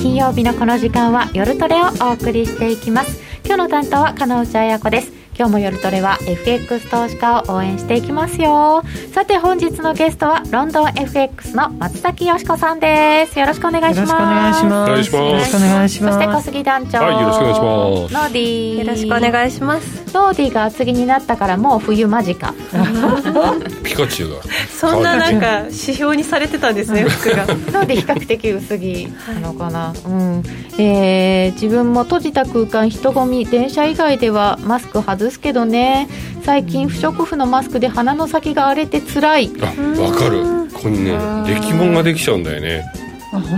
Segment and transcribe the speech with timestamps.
[0.00, 3.20] 金曜日のこの時間は夜トレをお送りしていきます。
[3.44, 5.17] 今日の担当は金内彩子です。
[5.38, 8.82] 今日も夜トレは FX 投資家を応援していきますよ。
[9.12, 13.38] さて本日のゲストはロンドン FX の松崎よしこさんです。
[13.38, 14.10] よろしくお願いします。
[14.10, 15.38] よろしくお願いします。
[15.38, 16.18] よろしくお願いします。
[16.18, 18.14] そして小杉団長はいよろしくお願いします。
[18.14, 18.78] ノーディー。
[18.78, 20.12] よろしくお願いします。
[20.12, 22.52] ノーディーが厚着になったからもう冬間近。
[23.84, 24.42] ピカチュウが。
[24.76, 27.46] そんななんか指標にされてたんですね 服が。
[27.46, 29.12] ノーディー比較的薄着。
[29.28, 30.42] なのかな、はい、うん。
[30.78, 36.08] えー、自分も閉じた空間人混み電車以外ではマスク外すけどね。
[36.42, 39.50] 最近不織布のマスクで鼻の先が荒れてつらい。
[39.60, 39.66] あ
[40.00, 40.68] わかる。
[40.72, 42.84] ここにねきもんができちゃうんだよね。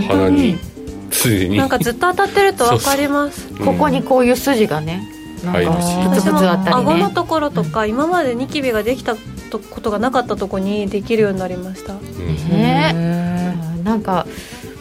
[0.07, 0.57] 鼻に。
[1.09, 1.57] ついに。
[1.57, 3.47] なんかずっと当たってるとわかります。
[3.63, 5.07] ここにこういう筋がね
[5.43, 5.71] なんか
[6.09, 13.55] ブツブツあったり、ね、顎のところとか今までニキビができたことがなかったところにできるようになりました、ね。
[13.83, 14.25] なんか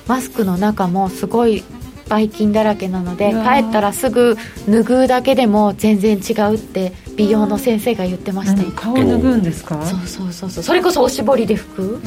[0.07, 1.65] マスクの中もすごい
[2.11, 8.65] ばい菌だらけなので帰ったらすぐ拭うだけでも全然違うって美容の先生が言ってました。
[8.73, 9.81] 顔拭うんですか？
[9.87, 10.65] そうそうそうそう。
[10.65, 12.07] それこそおしぼりで拭く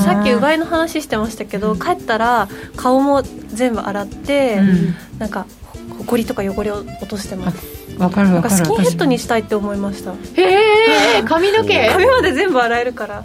[0.00, 5.46] さっきうがいの話してましたけど帰ったら顔も全部洗って、うん、なんか
[5.98, 7.78] ほこりとか汚れを落としてます。
[7.98, 10.12] わかるわかるスキンヘッドにしたいって思いました。
[10.12, 11.88] へえ髪の毛？
[11.88, 13.24] 髪まで全部洗えるから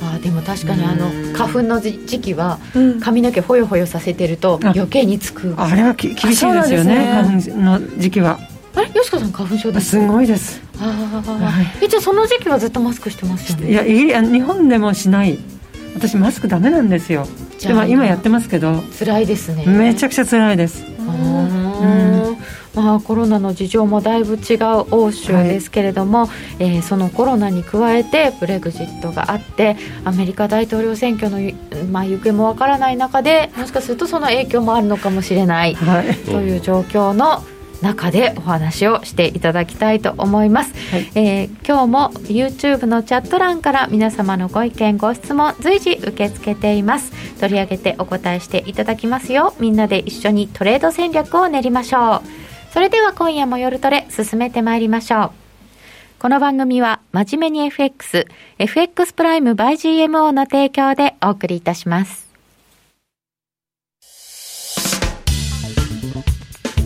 [0.00, 2.58] あでも確かにあの花粉の時期は
[3.00, 8.38] 髪の毛ほよほよさせてると余計につく、あれは厳しいですよね、ね、花粉の時期は。
[8.74, 8.90] あれ？
[8.92, 10.60] よしこさん花粉症ですすごいです。
[10.80, 13.70] あ、はい、えじゃあその時期はずっとマスクしてますよね？
[13.70, 15.38] いや日本でもしない。
[15.94, 17.26] 私マスクダメなんですよ。
[17.60, 18.82] でも今やってますけど。
[18.98, 19.66] 辛いですね。
[19.66, 20.84] めちゃくちゃ辛いです。
[20.84, 22.36] うん
[22.78, 26.28] まあ、コロナの事情もだいぶ違う欧州ですけれども、はい、
[26.60, 31.38] えー、そのコロナに加えてブレグジットがあってアメリカ大統領選挙の、
[31.90, 37.42] まあ、行方もわからない中でもしかするとその影響もあるのかもしれない、はい、という状況の
[37.82, 47.28] 中でお話をしていただきたいと思います、はい、えー、今日も YouTube のチャット欄から皆様のご意見ご質問随時受け付けています。
[47.38, 55.30] 取り上げてお答えしていただきますよみんなで一緒にトレード戦略を練りましょうそれでは今夜も夜トレ進めてまいりましょう
[56.18, 58.26] この番組は真面目に FX
[58.58, 59.74] FX プライム by
[60.06, 62.28] GMO の提供でお送りいたします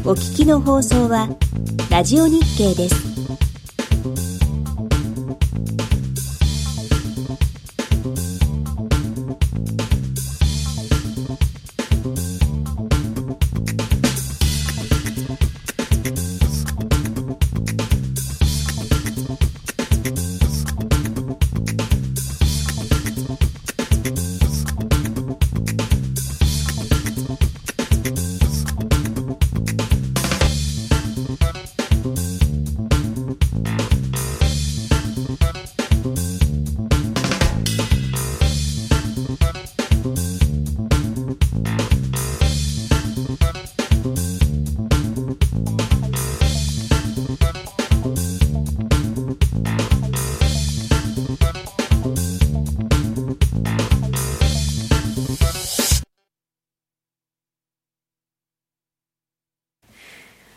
[0.05, 1.29] お聞きの放送は
[1.89, 3.52] ラジオ日経です。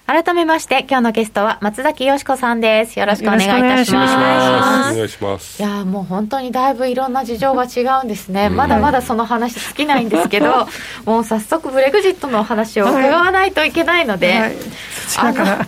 [0.07, 2.99] 改めまして、今日のゲストは松崎よしこさんです。
[2.99, 4.13] よろしくお願いいたします。
[4.93, 5.59] お願いします。
[5.59, 8.49] いや、もう本当にだいぶいろんな事情が違うんですね。
[8.49, 10.67] まだまだその話尽きないんですけど、
[11.05, 14.55] もう早速ブレグジットの話を伺わないといけないので、はいはい、
[15.07, 15.67] そちらから。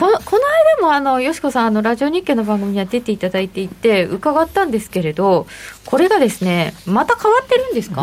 [0.00, 0.42] このこの
[0.80, 5.46] 間もあのよしこさんあのラジオ日経の番組には出ていただいていて伺ったんですけれど
[5.84, 8.02] これがですねまた変わってるんですか、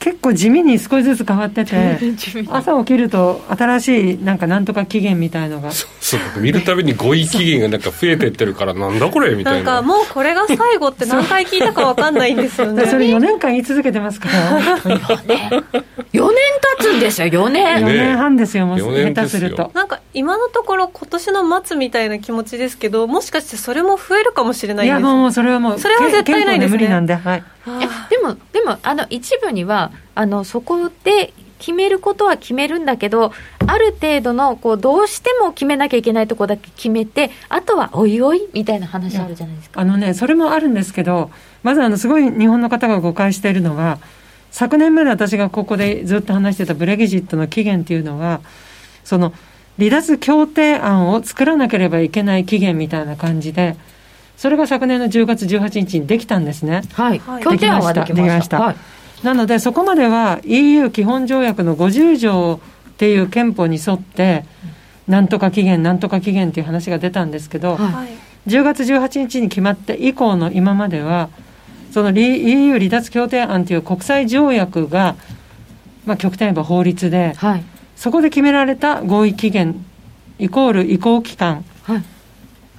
[0.00, 2.00] 結構地味に少しずつ変わってて
[2.48, 5.70] 朝起きると新しいなんかなんとか期限みたいのが。
[5.72, 5.86] そ
[6.36, 6.40] う。
[6.40, 9.72] 見るたびに語彙期限がなんか増えてってるからなんだこれみたいな。
[9.72, 12.86] なんかもうこれが最後って何回聞いたか分かんないんですよね。
[12.88, 14.78] それ4年間言い続けてますから。
[14.78, 16.34] 4年 ,4 年
[16.78, 17.84] 経つんですよ4年。
[17.84, 19.70] 4年半ですよもう下手すると。
[19.74, 27.44] なんか今のところ今年の末みたいな気持ちですけどもしかしてそれも増えるかもしれないですいやもうそれはもうそれは絶対ないですね無理なんではい
[28.08, 33.32] でもでもあの一部にはあのそこで決めることは決めるんだけど、
[33.66, 39.80] ある程度のこうどうしても決めなきゃいけないとこだけ決めて、あとはおいおいみたいな話あるじゃないですか。
[39.80, 41.30] あのね、それもあるんですけど、
[41.62, 43.98] まずあのすごい日本の方が誤解しているのが、
[44.50, 48.40] 昨年まで私がここでずっと話してたブレギジットの期限っていうのは、
[49.04, 49.34] その
[49.78, 53.76] 離脱協定案を作らなければいけない期限みたいな感じで、
[54.40, 56.80] それが昨年の10月18日にできたんですね。
[56.94, 57.20] はい。
[57.42, 58.14] 協定案はできました。
[58.14, 58.60] できました。
[58.60, 58.76] はい
[59.22, 62.58] なのでそこまでは EU 基本条約の50条
[62.88, 64.46] っていう憲法に沿って
[65.06, 68.08] なんとか期限なんとか期限っていう話が出たんですけど、はいはい
[68.46, 71.28] 10月18日に決まって以降の今までは
[71.92, 75.14] その EU 離脱協定案という国際条約が、
[76.06, 77.64] まあ、極端に言えば法律ではい
[77.96, 79.84] そこで決められた合意期限
[80.38, 82.04] イコール移行期間はい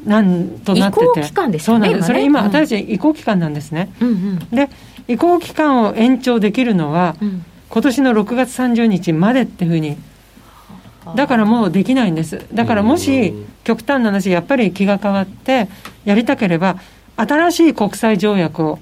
[0.06, 1.06] なんとなってて。
[1.06, 2.07] 移行期間ですよねそうなんです。
[2.07, 4.39] それ今今ね私たち移行期間なんですね、うんうん。
[4.50, 4.69] で
[5.07, 7.45] 移行期間を延長できるのはうん。
[7.69, 9.98] 今年の6月30日までっていうふうに。
[11.15, 12.45] だからもうできないんです。
[12.53, 13.45] だからもしうん。
[13.63, 15.68] 極端な話やっぱり気が変わって
[16.03, 16.77] やりたければ
[17.15, 18.80] 新しい国際条約を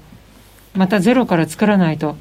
[0.74, 2.16] またゼロから作らないと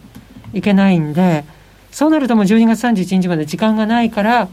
[0.53, 1.45] いけないんで
[1.91, 4.49] そうなるともう12月31日まで時間がないから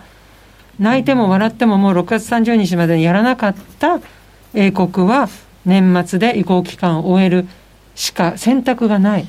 [0.79, 4.01] 泣いても笑ってももう6月30日までにやらなかった
[4.57, 5.29] 英国は
[5.65, 7.47] 年末で移行期間を終える
[7.95, 9.27] しか選択がない。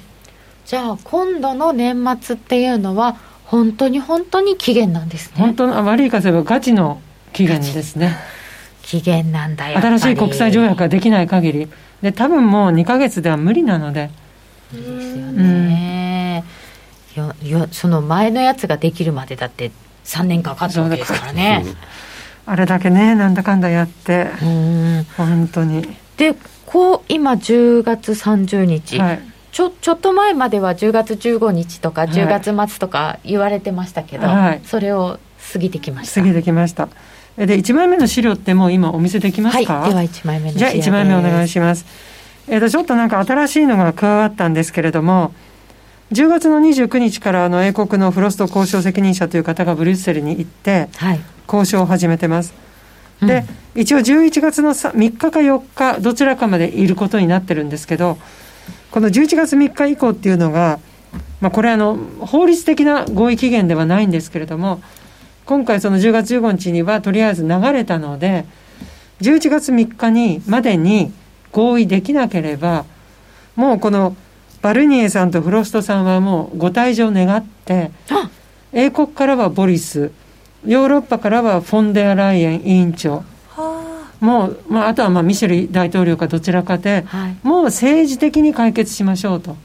[0.66, 5.36] じゃあ今度の年末っていうのは本当に本当に期限なんですね。
[5.38, 7.02] 本当のあ悪いかといえばガチの
[7.34, 8.18] 期限ですね。
[8.82, 11.68] 期限なんだよ新しい国際条約ができない限り。
[12.02, 14.10] で多分もう2ヶ月では無理なので。
[14.72, 16.44] ですよね、
[17.16, 19.72] よよその前のやつができるまでだって
[20.04, 21.64] 3年かかったわけですからね
[22.48, 24.28] あれだけねなんだかんだやって。
[24.42, 25.06] うん。
[25.18, 25.86] 本当に。
[26.16, 26.34] で
[26.66, 29.20] こう今10月30日、はい。
[29.52, 32.12] ちょちょっと前までは10月15日とかはい。
[32.12, 34.62] 10月末とか言われてましたけど、はい。
[34.64, 35.20] それを
[35.52, 36.22] 過ぎてきました。
[36.22, 36.88] 過ぎてきました。
[37.36, 39.90] えで1枚目の資料ってもう今お見せできますか、はい。
[39.90, 41.86] では1枚目のじゃあ1枚目お願いしします。
[42.48, 45.34] えー、とちょっとなんか新しいのが加わったんですけれども、
[46.14, 52.54] 10月の29日からあの英国のフロスト交渉責任者という方がブリュッセルに行ってはい交渉を始めてます。
[53.22, 58.18] うんで、一応11月のさ3日か4日どちらかまでいることになってるんですけど、
[58.92, 60.80] この11月3日以降っていうのが、
[61.42, 64.82] まあ、これあの法律的な合意期限ではないんですけれども、
[65.46, 68.46] 今回その10月15日にはとりあえず流れたので、
[69.22, 71.12] 11月3日にまでに
[71.52, 72.86] 合意できなければ、
[73.56, 74.16] もうこの
[74.62, 78.30] バルニエさんとフロストさんはもうご退場願って、あ
[78.74, 80.12] 英国からはボリス、
[80.66, 87.38] ヨーロッパからはフォンデアライエン委員長、はもう、まあ、あとはまあミシェル大統領かどちらかで、はい。
[87.44, 89.56] もう政治的に解決しましょうと。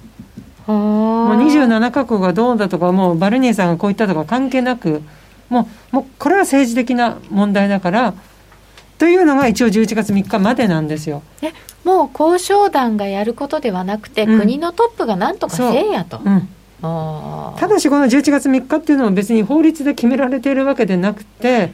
[0.67, 5.03] ももう27カ国がどうだとか、もうバルニエさんがこう言ったとか関係なく、
[5.49, 8.15] もう、もうこれは政治的な問題だから、
[8.99, 11.23] というのが一応11月3日までなんですよ。
[11.43, 11.53] え
[11.85, 14.41] もう交渉団がやることではなくて、うん。
[14.41, 16.49] 国のトップがなんとかせえやと、うん。
[16.83, 21.73] ただしこの11月3日っていうのは別に法律で決められているわけでなくて、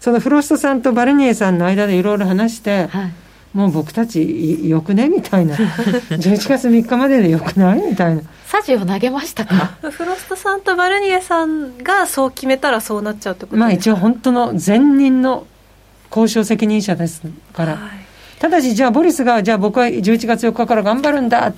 [0.00, 3.12] そのフロストさんとバルニエさんの間でいろいろ話して、はい
[3.52, 5.56] もう僕たちよくねみたいな。
[6.10, 8.22] 11月3日まででよくないみたいな。
[8.46, 9.74] サジを投げましたか？
[9.82, 15.46] あ フロストさんとバルニエさんがそう決めたらそうなっちゃうってことまあ一応本当の前任の
[16.10, 17.22] 交渉責任者です
[17.52, 17.72] から。
[17.72, 17.80] はい
[18.38, 21.54] ただし、じゃあ、ボリスが、じゃあ僕は11月4日から頑張るんだっ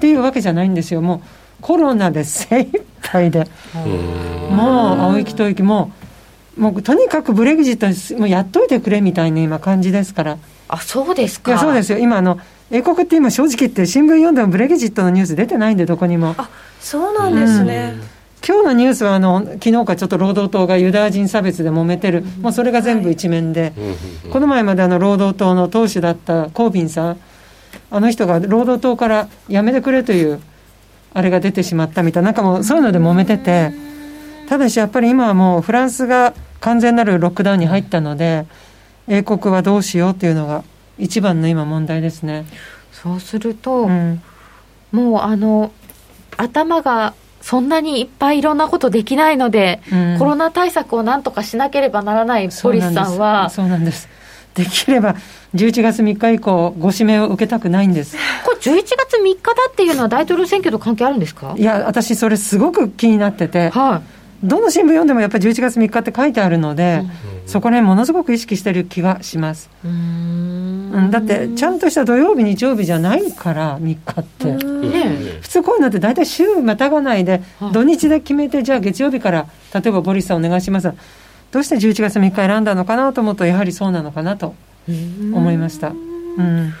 [0.00, 1.00] ていうわけじゃないんですよ。
[1.00, 1.20] もう、
[1.60, 4.56] コロナで精一杯で、うん。
[4.56, 5.92] もう、青息と息、も
[6.56, 10.38] う、もう、とにかくブレグジットにもうやっといてくれみたいな今感じですから。
[10.68, 11.52] あそうですか。
[11.52, 11.98] いや、そうですよ。
[11.98, 12.38] 今、あの、
[12.70, 16.34] 英国って今正直言って新聞読んでもブレグジットのニュース出てないんで、どこにも。
[16.36, 16.48] あ
[16.80, 17.94] そうなんですね、
[18.46, 23.72] 今日のニュースはあの昨日かちょっと労働党がユダヤ人差別で揉めてる、もうそれが全部一面で、
[24.24, 24.30] うん。
[24.30, 27.18] この前まであの労働党の党首だったコービンさん、
[27.90, 30.40] あの人が労働党から辞めてくれという、
[31.14, 33.72] あれが出てしまったみたいな、なんかもうそういうので揉めてて、
[34.48, 38.46] ただしやっぱり今はもうフランスが完全なるロックダウンに入ったので、
[39.08, 40.64] 英国はどうしようっていうのが
[40.98, 42.46] 一番の今問題ですね。
[42.92, 44.22] そうすると、うん
[44.92, 45.72] もうあの
[46.36, 54.08] 頭がそんなにいっぱいいろんなことできないので、うんコロナ対策をなんとかしなければならないポリスさんはそうなんです。
[54.54, 55.16] できれば
[55.56, 58.16] 11月3日以降ご指名を受けたくないんです。
[58.44, 61.54] これ11月3日だっていうのは大統領選挙と関係あるんですか？
[61.56, 64.02] いや私それすごく気になってて、は
[64.44, 67.02] どの新聞読んでもやっぱり11月3日って書いてあるので、
[67.46, 69.70] そこら辺ものすごく意識してる気がします。
[69.82, 70.92] い、うーん。
[70.92, 74.52] うん、だってちゃんとした土曜日日曜日じゃないから3日って。
[75.40, 77.72] 普通こういうのって大体週またがないではい。
[77.72, 80.92] 土日で決めてじゃあ月曜日から例えばボリスさんお願いします。
[81.50, 84.54] どうして11月3日選んだのかなと思うとやはりそうなのかなと
[84.88, 85.88] 思いました。
[85.88, 86.72] うん。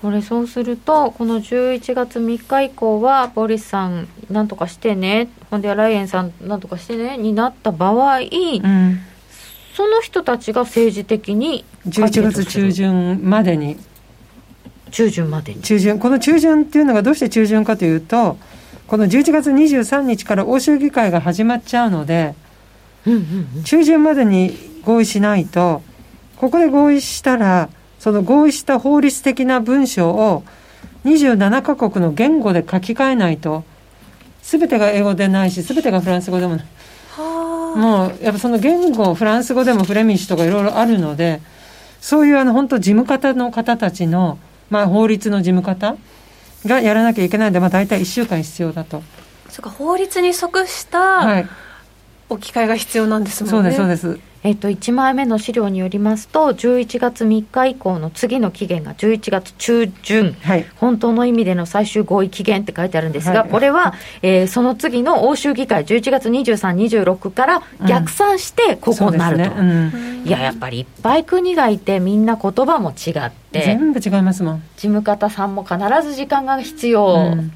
[0.00, 9.00] これそうするとこの11月3日以降はボリスさんなんとかしてねフォンデアライエンさんなんとかしてねになった場合、うん
[9.74, 13.76] その人たちが政治的に11月中旬までに。
[14.90, 15.62] 中旬までに。
[15.62, 16.00] 中旬。
[16.00, 18.38] この中旬っていうのがどうして中旬かというと
[18.88, 22.34] この11月23日から欧州議会が始まっちゃうので、
[23.06, 23.62] うんうんうん。
[23.62, 25.82] 中旬までに合意しないと、
[26.38, 27.68] ここで合意したら、
[27.98, 30.44] その合意した法律的な文書を
[31.04, 33.64] 27カ国の言語で書き換えないと、
[34.42, 36.66] すべてが英語でないし、すべてがフランス語でもない。
[37.16, 41.40] はもうやっぱその言語、フランス語でもフレミッシュとかいろいろあるので、
[42.00, 44.38] そういうあの本当、事務方の方たちの、
[44.70, 45.96] まあ、法律の事務方
[46.66, 48.98] がやらなきゃいけないので、まあ、大体1週間必要だと。
[48.98, 51.48] あそうか法律に即したはい、
[52.28, 54.28] 置き換えが必要なんですもんね、そうです、そうです。
[54.44, 60.66] えっと、1枚目の資料によりますと、11月3日以降の次の期限が11月中旬、はい。
[60.76, 63.50] 本当の意味での最終合意期限って書いてあるんですが、はい。
[63.50, 69.92] これは、えーその次の欧州議会、11月23、26から逆算して、ここになると、そうですね。
[70.22, 70.28] うん。
[70.28, 74.62] いや、やっぱりいっぱい国がいて、みんな言葉も違って、全部違いますもん。
[74.76, 77.52] 事務方さんも必ず時間が必要、うん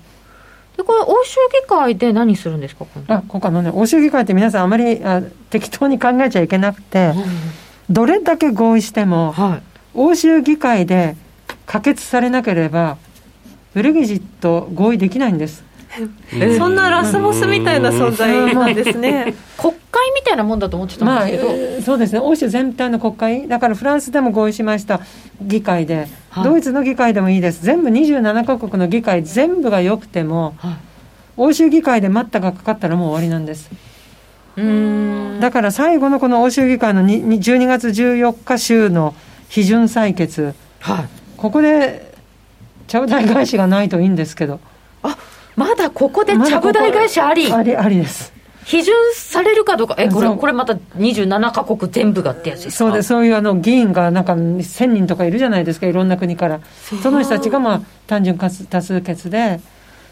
[0.77, 7.13] でこれ、欧州議会で何するんですか、あ、ここあのね、欧州議会って皆さんあまりあ適当に考えちゃいけなくて、
[7.91, 9.63] どれだけ合意しても、はい。
[9.95, 11.17] 欧州議会で
[11.67, 12.97] 可決されなければ、
[13.75, 15.63] ブレギジット合意できないんです。
[15.63, 15.73] うん
[16.57, 19.35] そんなラスボスみたいな存在なんですね。
[19.59, 25.01] 国会みたいなもんだと思ってたんまあ、ですけど、えーそうですね、欧州全体の国会、だからフランスでも合意しました。
[25.41, 26.45] 議会で、はい。
[26.45, 30.77] ドイツの議会でもいいです、全部27カ国の議会、全部が良くても、はい。
[31.37, 33.71] 欧州議会で待ったがかかったらもう終わりなんです。
[34.57, 35.41] うーん。
[35.41, 39.15] だから最後のこの欧州議会のにに12月14日週の
[39.49, 41.09] 批准採決、はい。
[41.37, 42.13] ここで
[42.87, 44.61] ちゃぶ台返しがないといいんですけど、
[45.03, 45.17] あ
[45.57, 48.32] まだここでちゃぶ台返しあり、ありありです。
[48.65, 52.79] 批准されるかどうか、え、これ、これまた27カ国全部がってやつですか？
[52.79, 56.61] そうです、そういうあの議員がなんか1000人とかいるじゃないですか、いろんな国から。
[57.03, 59.61] その人たちがまあ単純多数多数決で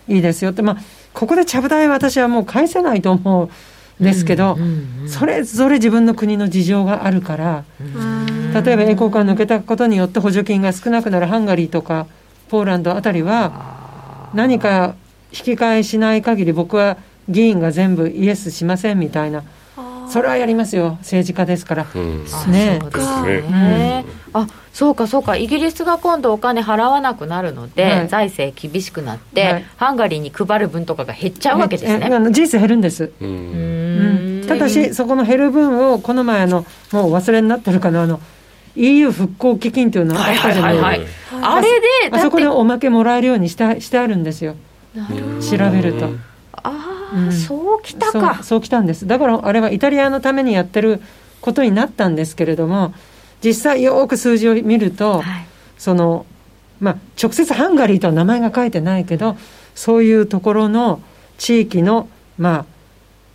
[0.08, 0.76] いいですよって、まあ、
[1.12, 4.58] ここでちゃぶ台は私はもう返せないと思うんですけど、
[5.06, 7.64] それぞれ自分の国の事情があるから、
[8.54, 11.26] 例えば英国が抜けたことによって補助金が少なくなる。
[11.26, 12.06] ハンガリーとか
[12.48, 14.94] ポーランドあたりは、何か
[15.32, 16.96] 引き換えしない限り僕は
[17.28, 19.42] 議員が全部イエスしませんみたいな、
[20.08, 21.86] それはやりますよ、政治家ですから。
[21.94, 22.26] うん。
[22.32, 25.36] あねそうですですね、あそうかそうか。
[25.36, 28.08] イギリスが今度お金払わなくなるので、はい。
[28.08, 29.64] 財政厳しくなって、はい。
[29.76, 33.04] ハンガリーに配る分とかが減っちゃうわけですえねあの事実減るんです。
[33.20, 33.30] ううん。
[33.30, 34.40] うん。
[34.42, 38.20] んただし、そこの減る分を、この前あの、もう忘れになってるかな、あの
[38.76, 41.36] EU 復興基金というのがあったじゃないですか。
[41.36, 44.56] はあれであそこでおまけもらえるようにしてしてあるんですよ、
[44.94, 45.42] なるほど。
[45.42, 46.08] 調べると。
[47.32, 48.42] そうきたか。
[48.42, 49.06] そうきたんです。
[49.06, 51.00] だからあれはイタリアのためにやってる
[51.40, 52.94] ことになったんですけれども、
[53.42, 55.46] 実際よく数字を見ると、はい。
[55.78, 56.26] その、
[56.80, 59.36] まあ、直接ハンガリーとは名前が書いてないけど、
[59.74, 61.00] そういうところの
[61.38, 62.64] 地域の、まあ、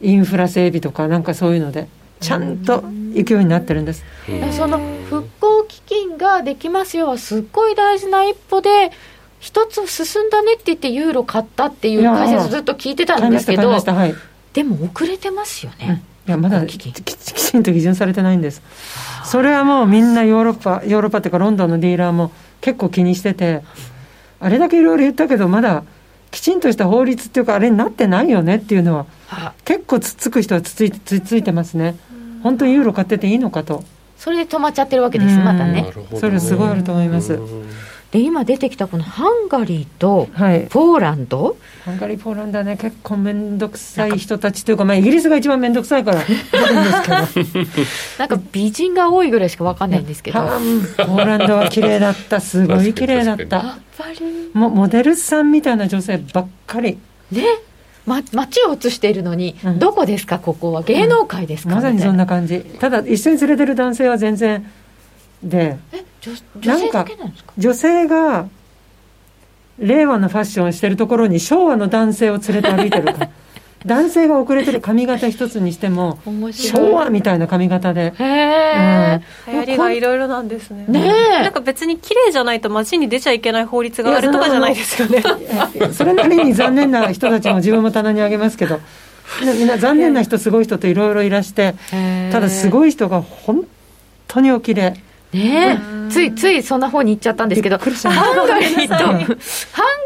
[0.01, 1.87] インフラ整備とかなんかそういうので、
[2.19, 4.03] ちゃんと行くようになってるんです。
[4.29, 4.53] うん。
[4.53, 4.79] その
[5.09, 8.91] 復興基金ができますよはすっごい大事な一歩で
[9.45, 14.15] 一つ進んだねって言ってユーロ買ったっていう解説ずっと聞いてたんですけどはい。
[14.53, 18.63] でも遅れてますようんね、いやまだきききちんと批准されてないんです。
[19.23, 23.61] それはもうみんなヨーロッパ、ヨーロッパっていうかロンドンのディーラーも結構気にしてて、
[24.39, 25.83] あれだけいろいろ言ったけど、まだ
[26.31, 31.95] きちんとした法律っていうか、あれになってないよねっていうのは、は結構つっつく人はつついつっついてますね。
[32.41, 33.83] 本当にユーロ買ってていいのかと。
[34.17, 37.39] それで止まっちゃってるわけです、またねるほどそれすごいあると思います。
[38.15, 40.67] うんで今出てきたこのハンガリーとはい。
[40.69, 41.57] ポーランド？
[41.83, 46.33] ハンガリー、ポーランドはね、結構めんどくさい人たちというか、まあイギリスが一番めんどくさいから、あるん
[47.33, 47.85] ですけど。
[48.19, 52.39] なんか美人が多いぐらいしかわかんないんですけど、やはポーランドは綺麗だった。
[52.39, 53.37] すごい綺麗だっ。
[53.37, 53.61] 確かっ
[53.97, 56.97] たぱりもうモデルさんみたいな女性ばっかり。
[57.31, 57.43] ね
[58.05, 60.37] ま、街を映しているのに、うんどこですか？
[60.37, 62.61] ここは芸能界ですか、まさにそんな感じ。
[62.61, 64.71] ただ、一緒に連れてる男性は全然
[65.45, 67.53] で、え女女性だけなんですか？
[67.57, 68.47] 女性が
[69.79, 73.11] 令和のファッションをしてるところに昭和の男性を連れて歩いてるか。
[73.11, 73.29] ら。
[73.85, 76.17] 男性が遅れてる髪型一つにしても、
[76.51, 78.13] 昭和みたいな髪型で。
[78.17, 80.85] へえ、流行りがいろいろなんですね。
[80.87, 81.07] ね
[81.39, 81.43] え。
[81.43, 85.21] なんか別に綺麗じゃないと街に出ちゃいけない法律があるとかじゃないですよね。
[85.75, 88.79] えそれなりに残念な人たちも自分も棚にあげますけど、
[89.55, 91.75] みんな残念な人、すごい人といろいろいらして、
[92.31, 93.65] ただすいごい人が本
[94.27, 94.95] 当にお綺麗。
[95.35, 96.11] ねえ。
[96.11, 99.25] ついついそんな方に行っちゃったんですけどハンガリーと ハン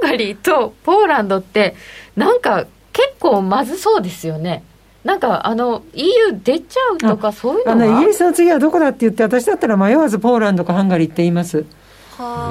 [0.02, 1.76] ガリーとポーランドって
[2.16, 4.64] なんか結構まずそうですよね。
[5.04, 7.94] なんかあの EU 出ちゃうとかそういうあのは？
[7.94, 11.66] のイギリスの次はどこだって言って、私だったら迷わずポーランドかハンガリーって言います。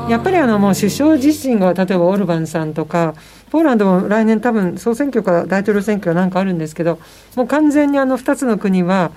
[0.08, 3.14] やっぱりあのもう首相自身が例えばオルバンさんとか
[3.50, 6.98] ポーランドも来年多分総選挙か大統領選挙かなんかあるんですけど
[7.36, 9.10] もう完全にあの2つの国は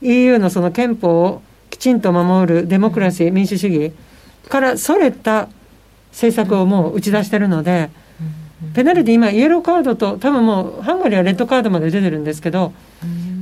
[0.00, 1.49] EU のその憲法をき
[1.80, 3.92] ちんと守るデモクラシー民主主義
[4.48, 5.48] からそれた
[6.12, 7.90] 政策をもう打ち出してるので、
[8.74, 12.72] ペナルティ今イエローカードと多分もうハンガリーはレッドカードまで出てるんですけど、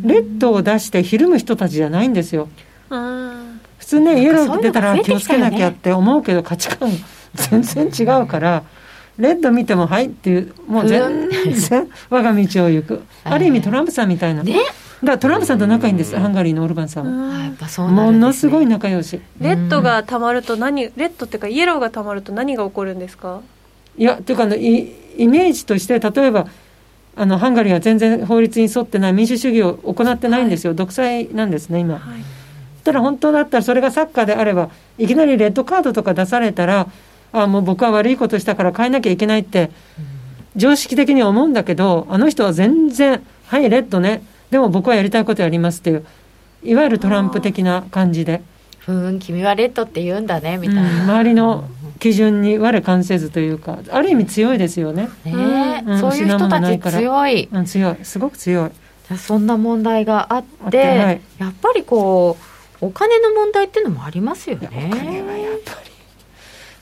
[0.04, 2.48] レッドを出してひるむ人たちじゃないんですよ。
[2.88, 6.90] 普通ねイエロー出たら気をつけなきゃって思うけど価値観
[7.34, 8.62] 全然違うから。
[9.18, 13.02] レッド見てもはいっていうもう全然 我が道を行く。
[13.24, 14.44] ある意味トランプさんみたいな、
[15.06, 17.56] からトランプさんと仲いいんです、ハンガリーのオルバンさんは、ね、
[17.90, 19.20] ものすごい仲良し。
[19.40, 23.40] レッドがたまると何レッドっていうかイエローがたまると何が起こるんですか？
[23.96, 26.46] いやっていうかイイメージとして例えば
[27.16, 32.22] あのハンガリーは全然法律に沿ってない民主主義を行ってないんですよ、はい、独裁なんですね今、はい、
[32.84, 36.86] たら本当だったらそれがサッカーであればいきなりレッドカードとか出されたら
[37.32, 39.72] あもう僕は悪いことしたから変えなきゃいけないって
[40.54, 46.04] 常識的に思うんだけどあの人は全然「はいレッドねでも僕はやりたいことやります」っていう
[46.62, 48.42] いわゆるトランプ的な感じで。
[48.78, 51.64] ふん君はレッドって言うんだねみたいな、うん、周りの
[51.98, 55.10] 基準に我関せずというかある意味強いですよね。
[55.26, 57.96] ね、うん、そういう人たち強い、うん、強い。
[58.02, 58.70] すごく強い。
[59.18, 62.38] そんな問題があってやっぱりこ
[62.80, 64.68] うお金の問題っていうのもありますよね。
[64.72, 65.90] お金はやっぱり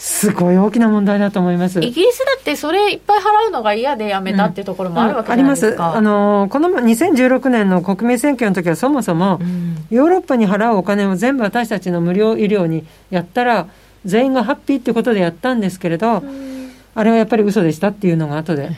[0.07, 1.81] すごい大きな問題だと思います。
[1.81, 5.89] イギリスだってそれいっぱい払うのが嫌でやめたっていうところもあるわけじゃないですか。
[5.89, 5.99] うん、あります。
[5.99, 13.67] あのこの2016年の国民選挙の時はそもそも、うん、ヨーロッパに払うお金を全部私たちの無料医療にやったら
[14.05, 18.71] 全員がハッピーってことでやったんですけれど、うん、あれはやっぱり嘘でしたっていうのが後で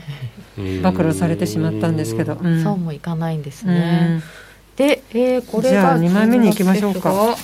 [0.83, 4.23] 暴露されてしまったんですけど、そうもいかないんですね。
[4.77, 7.37] で、えー、これじゃあ2枚目に行きましょうか。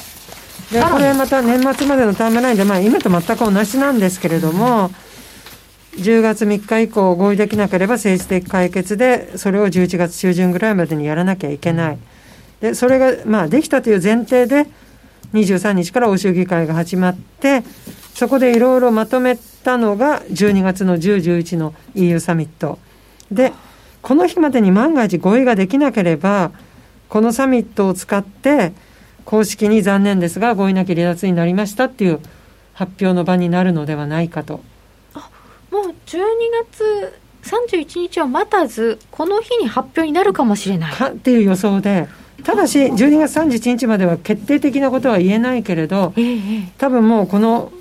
[0.72, 4.90] でこれまた年末までのタイムラインで、まあ、今と全く同じなんですけれども、
[5.96, 11.98] 10月3日以降合意できなければ政治的解決でそれを11月中旬ぐらいまでにやらなきゃいけない。
[12.60, 14.66] でそれが、まあ、できたという前提で
[15.32, 17.62] 23日から欧州議会が始まって
[18.14, 22.78] そこでいろいろまとめたのが12月の10、11の EU サミット。
[23.30, 23.52] で
[24.02, 26.52] この日までに万が一合意ができなければ
[27.08, 28.72] このサミットを使って
[29.24, 32.20] 公式に残念ですが合意なき離脱になりましたっていう
[32.74, 34.60] 発表の場になるのではないかと。
[35.14, 35.30] あ
[35.70, 36.22] もう12
[36.72, 40.92] 月31日を待たずこの日に発表になるかもしれない。
[40.94, 42.08] かっていう予想で
[42.42, 46.38] ただし12月31日までは決定的なことは言えないけれど、ええ、
[46.78, 47.72] 多分もうこの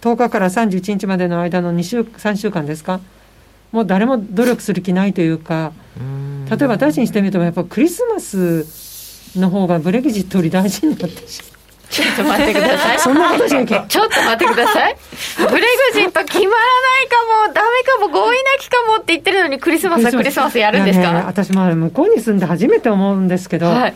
[0.00, 3.00] 10日から31日までの間の2週3週間ですか？
[3.70, 5.72] もう誰も努力する気ないというか
[6.50, 8.64] 例えば私にしてみるとやっぱクリスマス
[9.36, 11.52] の方がブレグジットより大事になってしまう。
[11.92, 12.98] ちょっと待ってください。
[12.98, 14.96] そんなことじゃちょっと待ってください。
[15.36, 15.58] ブレグ
[15.92, 23.94] ジット決まらないかも、ダメかも、合意なきかもって言ってるのにクリスマスはクリスマスやるんですか、ね、私も向こうに住んで初めて思うんですけど、はい、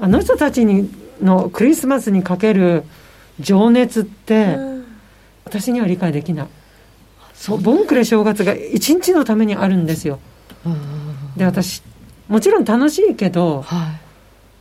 [0.00, 2.84] あの人たちにのクリスマスにかける
[3.38, 4.56] 情熱って、
[5.44, 6.46] 私には理解できない。
[7.34, 10.20] そうボンクレ正月が一日のためにあるんですよ。
[11.36, 11.82] で私
[12.28, 14.05] もちろん楽しいけど、はい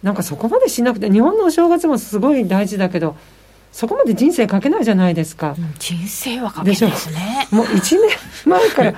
[0.04, 3.16] なんかそこまでしなくて日本のお正月もすごい大事だけど
[3.72, 7.48] そこまで人生かけないじゃないですか、うん、人生はかけないですね。
[7.52, 8.10] もう1年
[8.46, 8.94] 前から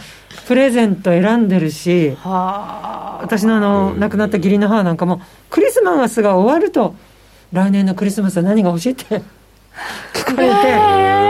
[0.45, 6.95] プレゼント選んでるし私のあの亡くなった義理の母なんかもクリスマスが終わると
[7.51, 9.03] 来年のクリスマスは何が欲しいって
[10.13, 10.53] 聞かれて、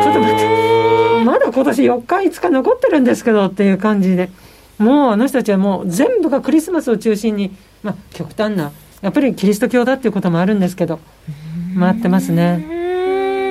[0.04, 4.30] ちょっと待ってまだ今年4日5日残ってるんですけどっていう感じで
[4.78, 11.00] もうあの人たちはもう全部がクリスマスを中心にまあ極端なやっぱりキリスト教だっていうこともあるんですけど
[11.80, 12.66] 回ってますね。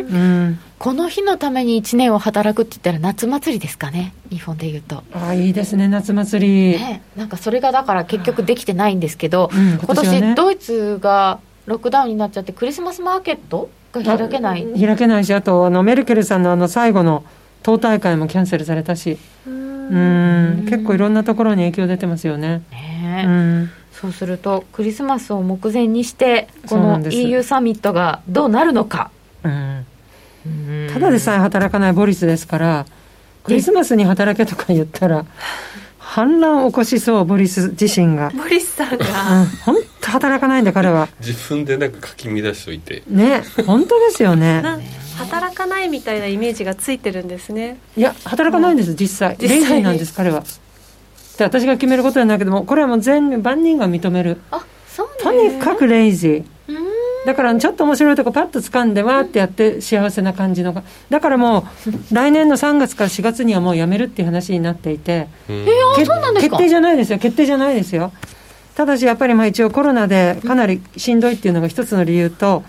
[0.08, 0.58] うん。
[0.78, 5.02] この日のために1年を働くって言ったら夏祭りですかね日本でいうと。
[5.12, 14.66] ああいいですね夏祭り、ね、なんかそれがだから結局できてないんですけど、うん、今年、ね、ドイツがロックダウンになっちゃってクリスマスマーケットが開けない。
[14.78, 17.24] 開けないしあとあのメルケルさんのあの最後の
[17.62, 19.18] 党大会もキャンセルされたし。
[19.46, 20.66] うん。
[20.68, 22.62] 結構いろんなところに影響出てますよね。
[22.72, 29.10] ねうんそうするとクリスマスを目前にしてこの EU サミットがどうなるのか、
[29.42, 29.86] うん、
[30.92, 32.86] ただでさえ働かないボリスですから
[33.44, 35.24] クリスマスに働けとか言ったら
[35.98, 38.30] 反乱を起こしそうボリス自身が。
[38.36, 39.04] ボリスさんが。
[39.64, 41.08] 本当、働かないんだ彼は。
[41.20, 43.02] 自分でなんか書き乱しといて。
[43.08, 43.42] ね。
[43.66, 44.62] 本当ですよね。
[45.18, 47.78] 働かないみたいなイメージがついてるんですね。
[47.96, 49.36] いや働かないんです実際。
[49.40, 50.44] レイジーなんです彼は
[51.36, 54.40] で私が決めることじゃないけどもこれはもう全万人が認める。
[54.50, 56.44] あそう、ね、とにかくレイジー。
[57.26, 60.84] だからちょっと面白いとこパッと掴んでわーってやって幸せな感じのが。
[61.10, 65.26] だからもう来年の3月から4月にはもうやめるっていう話になっていて。
[65.48, 65.56] うん。
[65.56, 65.66] え
[66.40, 67.18] 決定じゃないですよ。
[67.18, 68.12] 決定じゃないですよ。
[68.76, 72.62] ただしやっぱりまあ一応コロナでかなりしんどいっていうのが一つの理由と、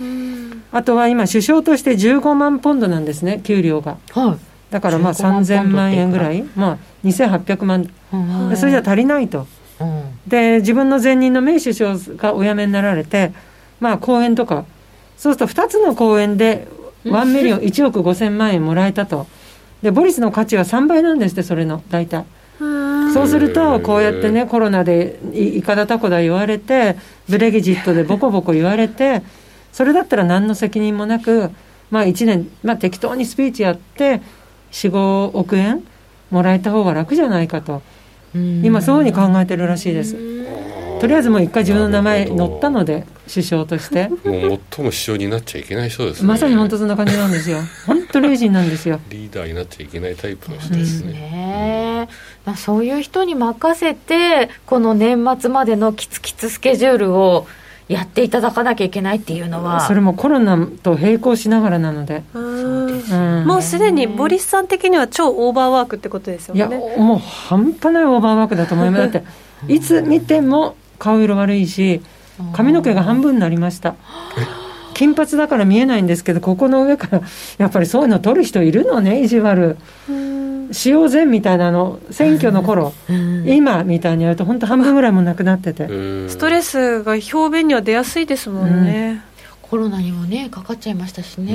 [0.71, 3.97] あとは今首相として15万ポンドなんですね給料が。
[4.11, 4.37] はい。
[4.71, 9.47] だからまあ15万ポンドって3000万円ぐらいまあ2800万うんでそれじゃ足りないと。
[9.79, 10.03] うん。
[10.27, 13.33] で自分の前任のメイ首相がお辞めになられて
[13.79, 14.65] まあ講演とか。
[15.17, 16.67] そうすると2つの講演で
[17.05, 19.27] 1 million 1億5000万円もらえたと。
[19.81, 22.25] でボリスの価値は3倍なんですってそれの大体。
[23.13, 26.97] そうするとこうやってねコロナでいいかだたこだ言われて
[27.29, 29.23] ブレギジットでボコボコ言われて
[29.71, 31.51] それだったら何の責任もなく
[31.89, 34.21] まあ1年、まあ、適当にスピーチやって
[34.71, 35.83] 45億円
[36.31, 37.81] もらえた方が楽じゃないかと
[38.33, 40.15] 今そういうふうに考えてるらしいです。
[40.99, 44.09] とりあえずもう一回自分の名前載ったので首相として。
[44.09, 46.27] もう最も首相になっちゃいけない人ですね。
[46.27, 47.59] まさに本当そんな感じなんですよ。
[47.85, 48.99] 本当レイジンなんですよ。
[49.09, 52.09] リーダーになっちゃいけないタイプの人でですすねね、
[52.45, 57.47] まあ、そういう人に任せてこの年末までのキツキツスケジュールを
[57.87, 59.81] やっていただかなきゃいけないっていうのは。
[59.81, 63.47] それもコロナと並行しながらなので、うんうん。
[63.47, 69.11] もうすでにボリスさん的には超オーバーワークってことですよいやねもう半端ないオーバーワークだと思います。
[69.11, 69.23] だって
[69.67, 72.01] いつ見ても顔色悪いし
[72.53, 73.95] 髪の毛が半分になりました
[74.97, 77.21] 金髪だから見えないんですけどここの上から
[77.59, 79.77] やっぱりそういうの取る人いるのね意地悪。
[80.69, 81.99] 使用前みたいなの。
[82.11, 82.91] 選挙の頃。
[83.09, 83.47] うん。
[83.47, 85.85] 今みたいにやると本当半分ぐらいもなくなってて。
[85.85, 86.29] うん。
[86.29, 89.21] ストレスが表面には出やすいですもんね、
[89.61, 91.53] コロナにもねかかっちゃいましたしね、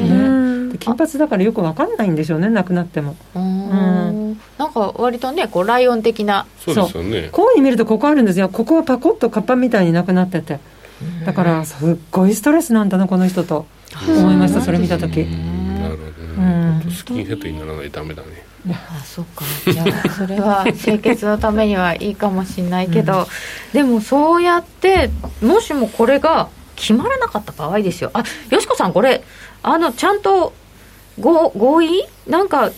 [0.79, 3.17] 金髪だからよくわかんないんでしょうねなくなっても。
[3.35, 4.39] うん。
[4.57, 6.47] なんか割とねこうライオン的な。
[6.59, 7.29] そうですよね。
[7.33, 8.49] こういうふうに見るとここあるんですよ。
[8.49, 10.59] ここはパコッとカッパみたいになくなってて
[11.25, 13.67] だからすっごいストレスなんだなこの人と。
[14.09, 15.25] 思いましたそれ見た時。
[15.25, 18.29] なるほどスキンヘッドにならないとダメだね。
[18.71, 19.45] あそっか。
[19.71, 23.27] いやそれは清潔のためにはいいかもしれないけど、
[23.75, 25.11] でもそうやって
[25.43, 28.11] もしもこれが決まらなかった場合ですよ。
[28.15, 29.23] あよしこさんこれ
[29.63, 30.55] あのちゃんと
[31.21, 32.05] 合合意？
[32.27, 32.71] なんか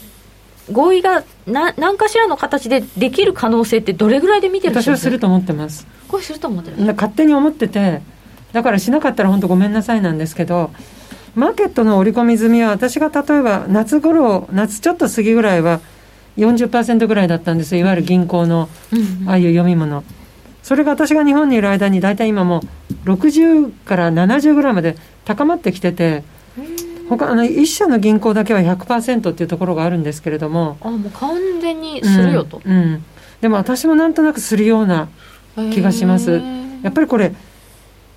[0.72, 5.86] 合意がな何かしらの形でできる可能性ってどれぐらいで見てるんです私はすると思ってます。
[6.08, 6.84] これすると思ってる。
[6.84, 8.02] な勝手に思ってて
[8.54, 10.70] だからしなかったら本当ごめんなさいなんですけど
[11.34, 15.80] マーケットの織り込み済みは私が例えば夏頃夏ちょっと過ぎぐらいは
[16.36, 17.80] 40%ぐらいだったんですよ。
[17.80, 20.04] いわゆる銀行のうんああいう読み物。
[20.62, 22.60] それが私が日本にいる間に大体今も
[23.04, 26.22] う60から70ぐらいまで高まってきてて
[27.08, 33.04] 他あの一社の銀行だけは100%っていうところがあるんですけれどもあもう完全にするよと、うんうん。
[33.42, 35.08] でも私もなんとなくするような
[35.56, 36.40] 気がします。
[36.82, 37.34] やっぱりこれ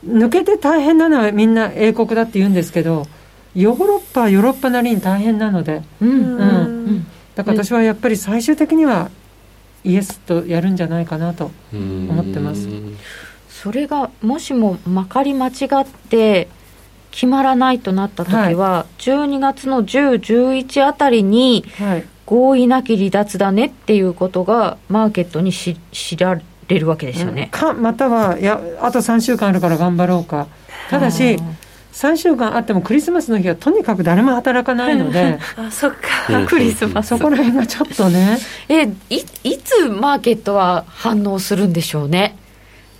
[0.05, 3.07] 抜けて大変なのはみんな英国だって言うんですけど
[3.55, 6.09] ヨーロッパはヨーロッパなりに大変なのでうん。
[6.09, 6.39] うん。
[6.39, 6.43] う
[6.91, 7.07] ん。
[7.35, 9.09] だから私はやっぱり最終的には
[9.83, 12.67] イエスとやるんじゃないかなと思ってます。
[13.49, 16.47] それがもしもまかり間違って
[17.11, 22.05] 決まらないとなった時は、12月の10、11あたりにはい。
[22.27, 27.49] 合意なき離脱だねっていうことがマーケットにし知られるわけですよね。
[27.51, 30.47] かまたはいやあと3週間あるから頑張ろうか。
[30.89, 31.37] ただし
[31.93, 35.93] 3週間あってもクリスマスの日はとにかく誰も働かないので あそっ
[36.29, 36.43] うん。
[36.45, 37.07] か クリスマス。
[37.07, 38.37] そこら辺がちょっとね。
[38.69, 42.35] えいいつマーケットは反応するんでしょうね？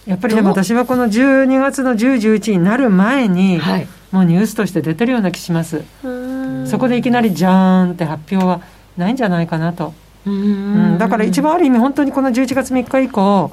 [0.07, 5.81] やっぱりでも私はこの12月の10、11になる前に、はい、もうニュースとして出てるような気します。
[6.03, 6.65] うん。
[6.65, 8.61] そこでいきなりじゃーんって発表は
[8.95, 9.93] ないんじゃないかなと、
[10.27, 10.95] ううん。
[10.95, 13.51] んだから一番ある意味本当にこの11月3日以降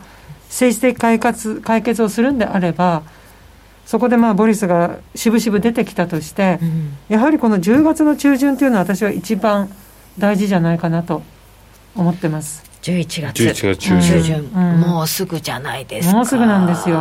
[0.48, 3.02] 政治的解決解決をするんであれば
[3.87, 6.96] そこでまあボリスが渋々出てきたとしてうん。
[7.08, 9.68] やはりこの10月の中旬というのは私は一番
[10.18, 11.22] 大事じゃないかなと
[11.96, 12.64] 思ってます。
[12.82, 13.42] 11月。
[13.42, 14.00] 11月中旬。
[14.02, 14.80] 中旬、うん。
[14.80, 16.14] もうすぐじゃないですか。
[16.16, 16.98] もうすぐなんですよ。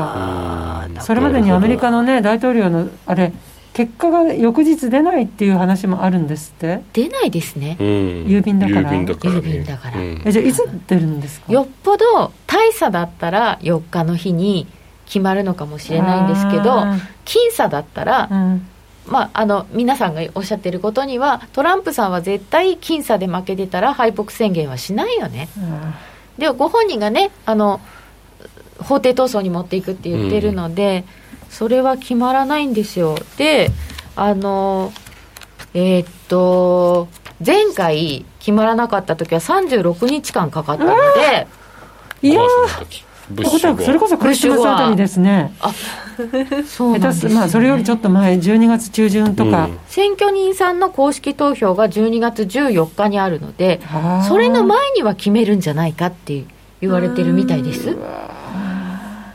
[1.02, 3.34] それまでにアメリカのね大統領のあれ
[3.74, 6.82] 結果が翌日出ないっていう話もあるんですって？
[6.94, 7.78] 出ないですね。
[7.80, 7.86] うん。
[8.28, 8.92] 郵便だから。
[8.92, 9.40] 郵便だからね。
[9.40, 10.00] 郵便だから。
[10.00, 10.22] うん。
[10.26, 11.52] えじゃあいつ出るんですか？
[11.52, 14.68] よっぽど大差だったら4日の日に
[15.06, 18.68] 決まるのかもしれないんですけどあ僅差だったら、ーうん。
[19.06, 25.50] まあ、あの皆さんがおっしゃってることにはトランプさんは絶対僅差で負けてたら敗北宣言はしないよね。
[25.58, 26.00] あ
[26.38, 27.82] でご本人がねあの
[28.80, 31.04] 法廷闘争に持っていくって言ってるので、
[31.54, 33.16] それは決まらないんですよ。
[33.38, 33.72] で
[34.16, 34.92] あの
[35.74, 37.08] えーっと
[37.46, 42.42] 前回決まらなかった時は36日間かかったのでーいや
[43.82, 45.54] それこそクリスマスあたりですね。
[46.68, 53.80] そうなんです、ね、まあそれよりちょっと前12月中旬とか、うん、選挙人さんの公式投票が12月14日にあるので
[54.28, 56.44] それの前には決めるんじゃないかって
[56.82, 57.98] 言われてるみたいです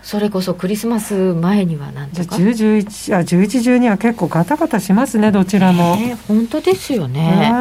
[0.08, 2.36] それこそクリスマス前にはなんとか。
[2.36, 7.52] 10、11あ11、12は結構ガタガタしますねどちらも、えー、本当ですよね。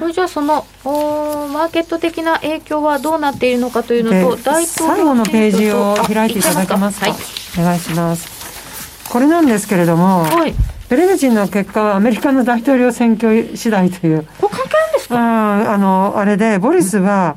[0.00, 9.12] これじゃあそのおマーケット的な影響はどうなっているのかというのと大統領最後のページを開いていただけますか、はい、お願いします。
[9.12, 10.54] これなんですけれども、はい、
[10.88, 14.26] ペレグジンの結果はアメリカの大統領選挙次第という。
[14.40, 15.16] これ関係あるんですか？
[15.18, 17.36] ああのあれでボリスは、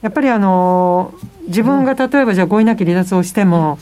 [0.00, 1.12] やっぱりあの
[1.46, 3.78] 自分が例えばじゃあ合意なき離脱をしても、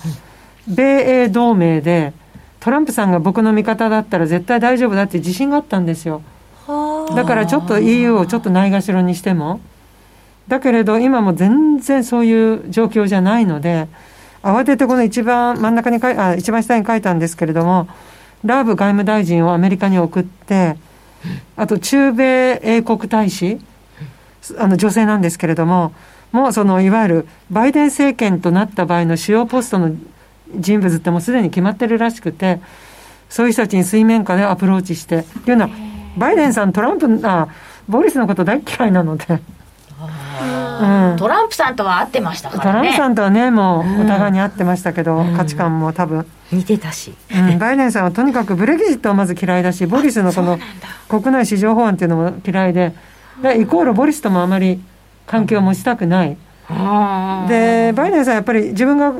[0.68, 2.12] 米英同盟で
[2.60, 6.22] トランプさんが僕の味方だったら絶対大丈夫だって自信があったんですよ。
[7.14, 9.60] だからちょっと EU をちょっとないがしろにしても。
[10.48, 13.88] だけれど今も全然そういう状況じゃないので、
[14.42, 17.88] 慌ててこの一番真ん中に書いあ一番下に書いたんですけれども、
[18.44, 20.76] ラーブ外務大臣をアメリカに送って、
[21.56, 23.58] あと中米英国大使、
[24.58, 25.92] あの女性なんですけれども、
[26.32, 29.94] もうそのいわゆるバイデン政権となった場合の主要ポストの
[30.56, 32.60] 人物ってもうすでに決まってるらしくて、
[33.28, 35.70] そういう人たちに水面下でアプローチして、っていうのは、
[36.16, 37.48] バイデンさん、トランプ、あ
[37.88, 39.40] ボリスのこと大嫌いなので。
[40.02, 42.70] うん、トランプさんとは会ってましたからね。
[42.70, 46.26] トランプさんとはね、もうお互いに会ってましたけど、うん、価値観も多分。
[46.50, 47.58] 似てたし、うん。
[47.58, 50.58] バイデンさんはとにかくブレギジットはまず嫌いだし、ボリスのこの
[51.08, 52.94] 国内市場法案っていうのも嫌いで、
[53.42, 54.82] でイコールボリスともあまり
[55.26, 56.36] 関係を持ちたくない。
[57.48, 59.12] でバイデンさんやっぱり自分が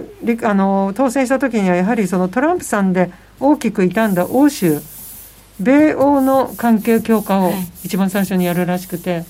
[0.49, 3.11] あの当選した時にはやはりそのトランプさんで
[3.41, 4.81] 大きく傷んだ欧州
[5.61, 7.53] 米欧の関係強化を
[7.85, 9.25] 一番最初にやるらしくて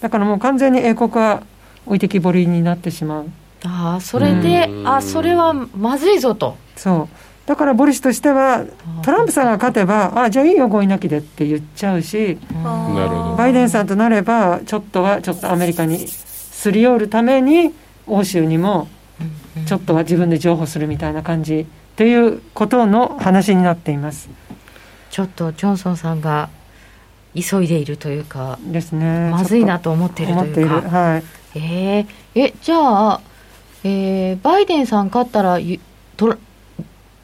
[0.00, 1.42] だからもう完全に英国は
[1.84, 3.26] 置いてきぼりになってしまう。
[3.64, 6.56] ああそれであそれはまずいぞと。
[6.76, 8.64] そうだからボリスとしては
[9.02, 12.38] トランプさんが勝てばあじゃあいいよ合意なきでって言っちゃうし
[13.36, 17.74] バイデンさんとなればちょっとはちょっとアメリカにすり寄るために
[18.06, 18.86] 欧州にも
[19.66, 24.30] ちょっとは自分で譲歩するみたいな感じということの話になっています。
[25.10, 26.50] ちょっとジョンソンさんが
[27.34, 29.30] 急いでいるというかですね。
[29.32, 30.88] まずいなと思っているというか。
[30.88, 31.24] はい、
[31.56, 32.76] えー、えじゃ
[33.14, 33.20] あ、
[33.82, 35.58] えー、バイデンさん勝ったら
[36.16, 36.38] と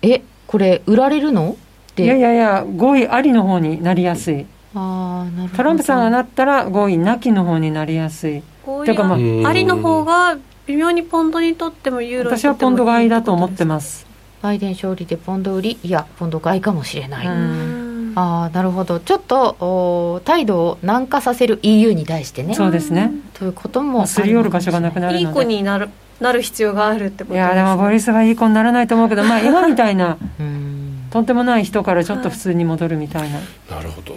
[0.02, 1.56] えこれ売られるの？
[1.96, 4.46] いやいやいや合意ありの方になりやすい。
[4.74, 5.56] あなるほど。
[5.56, 8.42] トランプさんがなったら合意なきの方になりやすい。
[8.64, 14.06] 合意ありの方が微妙にポンドにとってもユーロ私はポンド買いだと思ってます。
[14.42, 15.78] バイデン勝利でポンド売り？
[15.82, 17.26] いやポンド買いかもしれない。
[17.26, 19.00] ああなるほど。
[19.00, 22.54] ちょっとお態度を軟化させる EU に対してね。
[22.54, 23.12] そうですね。
[23.34, 25.26] ということもすり寄る場所がなくなるので。
[25.26, 25.88] いい子になる
[26.20, 30.16] なる必要があるってこといやでもボリスはいい子にならないと思うけどまあ今みたいな
[31.10, 33.38] とんでもない人からちょっと普通に戻るみたいな、
[33.74, 34.16] なるほど、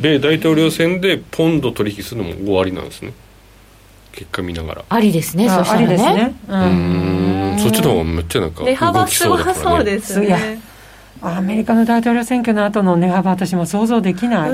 [0.00, 3.12] 米大統領選でポンド取引するのも終わりなんですね。
[4.12, 4.84] 結果見ながら。
[4.88, 5.48] ありですね。
[5.48, 5.96] そしたらね。
[5.96, 6.34] ね。
[6.48, 7.56] うん。
[7.58, 10.60] そっちの方がめっちゃなんか値幅すごそうですね。
[11.22, 14.50] アメリカの大統領選挙の後の値幅私も想像できない。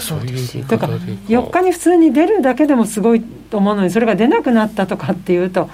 [0.00, 5.68] そういうとか4日に普通に出るだけでもすごいと思うのにそれが出なくなったとかっていうと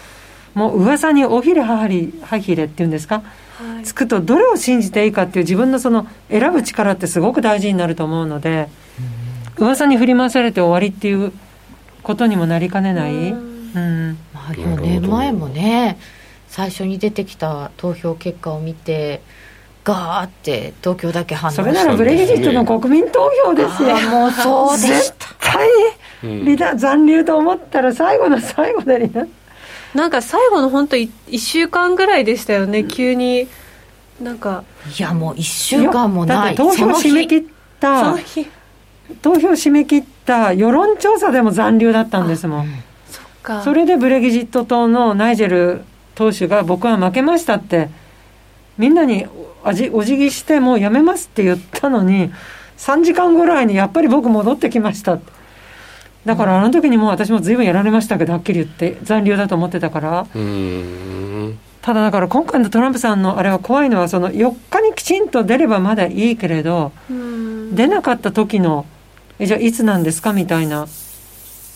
[0.57, 3.23] もう噂におひれはりはひれっていうんですか、
[3.59, 8.69] はい、つくとどれを信じていいかっていう自分のその選ぶ力ってすごく大事になると思うので、
[9.59, 11.33] うん、噂に振り回されて終わりっていう
[12.03, 13.13] ことにもなりかねない。
[13.13, 15.99] うん、まあ、4年前もね
[16.49, 19.21] 最初に出てきた投票結果を見て
[19.85, 24.01] ガーって東京だけ反応それならブレギジットの国民投票ですよ。
[24.09, 25.27] もうそうでした。
[26.23, 29.46] 絶対残留と思ったら最後の最後で離脱
[29.97, 33.49] なんか最後の本当1週間ぐらいでしたよね急に。
[34.21, 34.65] なんか。
[34.97, 36.55] いやもう1週間もない。
[36.55, 37.43] 投票締め切っ
[37.81, 38.15] た。
[39.23, 42.67] 投票締め切った世論調査でも残留だったんですもん、
[43.11, 43.63] そっか。
[43.63, 47.89] それでブレギジット党のナイジェル党首が僕は負けましたって。
[48.79, 49.27] みんなに
[49.65, 52.31] おじお辞儀してもうやめますって言ったのに
[52.77, 55.33] 3時間ぐらいにやっぱり僕戻ってきましたって
[56.27, 60.27] だからあの時にもう私も随分やられましたけどはっきり言って残留だと思ってたから。
[61.81, 66.91] ただだから今回のトランプさんのあれは怖いのはその4日にきちんと出ればまだいいけれど
[67.73, 68.87] 出なかった時の
[69.39, 70.89] えじゃあいつなんですかみたいな。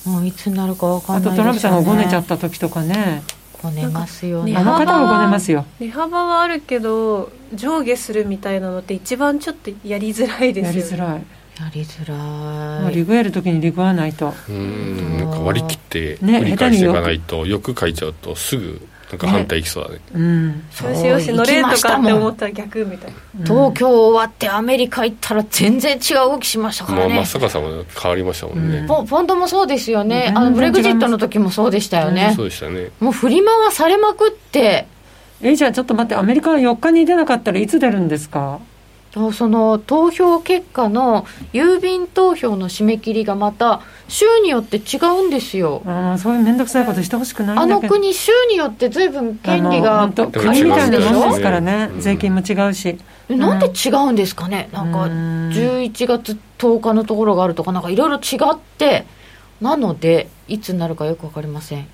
[0.05, 3.23] もういつになるか分かんない、ね、あとトランプさんがごねちゃった時とかね。
[3.63, 4.57] ごねますよね。
[4.57, 5.65] あの方もごねますよ。
[5.79, 10.79] 値幅はあるけど上下するみたいなのって一番ちょっとやりづらいですよね。
[10.81, 11.23] やりづらい
[11.61, 14.33] やりづらい、まあ、リグやるときにリグわないと。
[14.49, 15.19] うん。
[15.19, 20.01] なんか割り切って繰り返していかないと、ね、よく書いちゃうとすぐなんか反対いきそうだね。
[20.15, 20.49] うん。
[20.49, 23.45] よしよし乗れとかって思ったら逆みたいな。
[23.45, 27.69] 東京終わってアメリカ行ったら全然違う動きしましたからね、まあ真っ逆さま
[28.01, 30.33] 変わりましたもんね、ポポンドもそうですよね。
[30.37, 32.35] あのブレグジットの時もそうでしたよね。
[32.37, 32.91] そうでしたね。
[33.01, 34.87] もう振り回されまくって。
[35.43, 38.61] えじゃあちょっと待ってアメリカは4日に出なかったらいつ出るんですか？
[39.33, 45.83] その投票結果の郵便投票の締め切りがまた州によって違うんですよ。
[45.85, 47.95] ああそういう面倒くさいことしてほしくないんあだけど。
[47.95, 51.91] の国州によって随分権利あのが本当でも国みたいなもんです違からね。
[51.93, 52.01] うん。
[52.01, 52.99] 税金も違うし。
[53.29, 54.69] えなんで違うんですかね？
[54.73, 55.51] なんかうん。
[55.51, 59.07] 11月10日のところがあるとかなんかいろいろ違って。
[59.61, 61.87] なのでいつになるかよく分かりません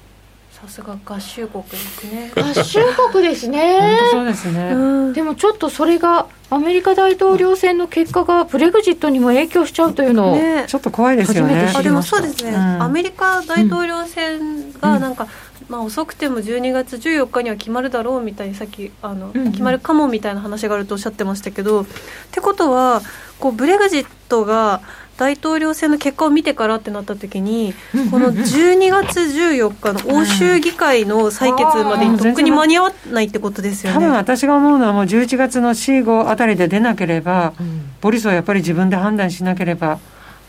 [0.61, 2.33] さすが合衆国ですね。
[2.35, 2.79] 合衆
[3.13, 5.13] 国です本ね当そうですね、うん。
[5.13, 10.65] でもちょっとそれがアメリカ大統領選の結果がブレグジットにも影響しちゃうというのを、ね。
[10.67, 11.55] ちょっと怖いですよね。
[11.55, 12.83] 初めて知りあでもそうですね、うん。
[12.83, 15.29] アメリカ大統領選がなんか、
[15.69, 19.51] まあ、遅くても12月14日には決まるだろうみたいにさっきあの、うんうん。
[19.51, 21.87] 決まるかもみたいな話があるとおっしゃってましたけどっ
[22.31, 23.03] てことは
[23.39, 24.81] こうブレグジットが
[25.19, 27.75] 大統領選の結果を見てからってなった時に、
[28.11, 34.17] この12月14日の欧州議会の採決までにとっくに間に合わないってことですよ多分ね。
[34.17, 37.53] 私が思うのはもう11月の4、5あたりで出なければ、
[38.01, 39.99] ボリスはやっぱり自分で判断しなければ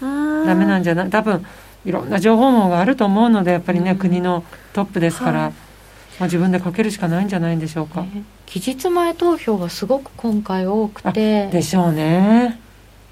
[0.02, 1.10] ダメなんじゃない？
[1.10, 1.46] 多分
[1.86, 5.52] いろんな情報網があると思うのでやっぱりね、国のトップですから、はい。
[6.20, 8.04] まあ、自分でかけるしかないんじゃないんでしょうか、
[8.48, 11.48] 期日前投票がすごく今回多くて。
[11.52, 12.60] でしょうね。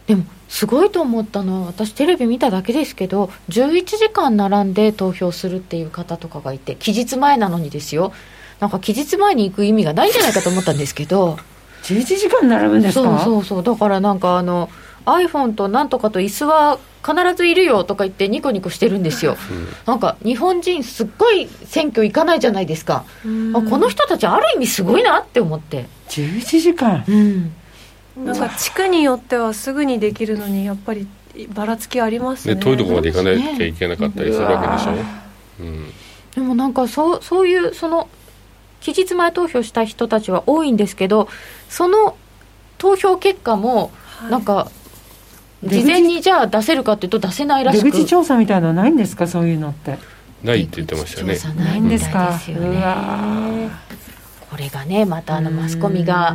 [0.08, 8.14] でもすごいと思ったのは私テレビ見ただけですけど11時間並んで投票するっていう方とかがいて期日前なのにですよ。
[8.60, 11.38] なんか期日前に行く意味がないんじゃないかと思ったんですけど。
[11.84, 13.64] 11時間並ぶんですそうかそうそう。
[13.64, 14.70] だからなんかあの
[15.06, 19.38] iPhone となんとかと椅子は必ずいるよとか言ってニコニコしてるんですよ、
[19.86, 23.06] なんか日本人すっごい選挙行かないじゃないですか、
[23.54, 25.86] あこの人たちある意味すごいなって思って。
[26.10, 27.04] 11時間？
[27.08, 27.54] うん
[28.18, 31.08] なんか地区によってはすぐにできるのにやっぱり
[31.54, 32.56] ばらつきありますね。
[32.56, 35.04] ね遠いとこまで行かなきゃいけなかったりするわけでしょ、
[35.60, 35.94] うん、
[36.36, 38.08] でもなんかそうそういうその
[38.80, 41.28] 期日前投票した人たちは多いんですけど
[41.70, 42.16] その
[42.78, 44.32] 投票結果もはい。
[44.32, 44.72] なんか
[45.64, 47.84] 出口事前にじゃあ出せるかっていうと出せないらしく。
[47.84, 49.28] 出口調査みたいなのはないんですか？
[49.28, 49.98] そういうのって。
[50.44, 51.38] ないって言ってましたよね。
[51.56, 52.40] ないんですか？
[52.48, 53.72] うねわ
[54.56, 56.34] これがねまたあのマスコミが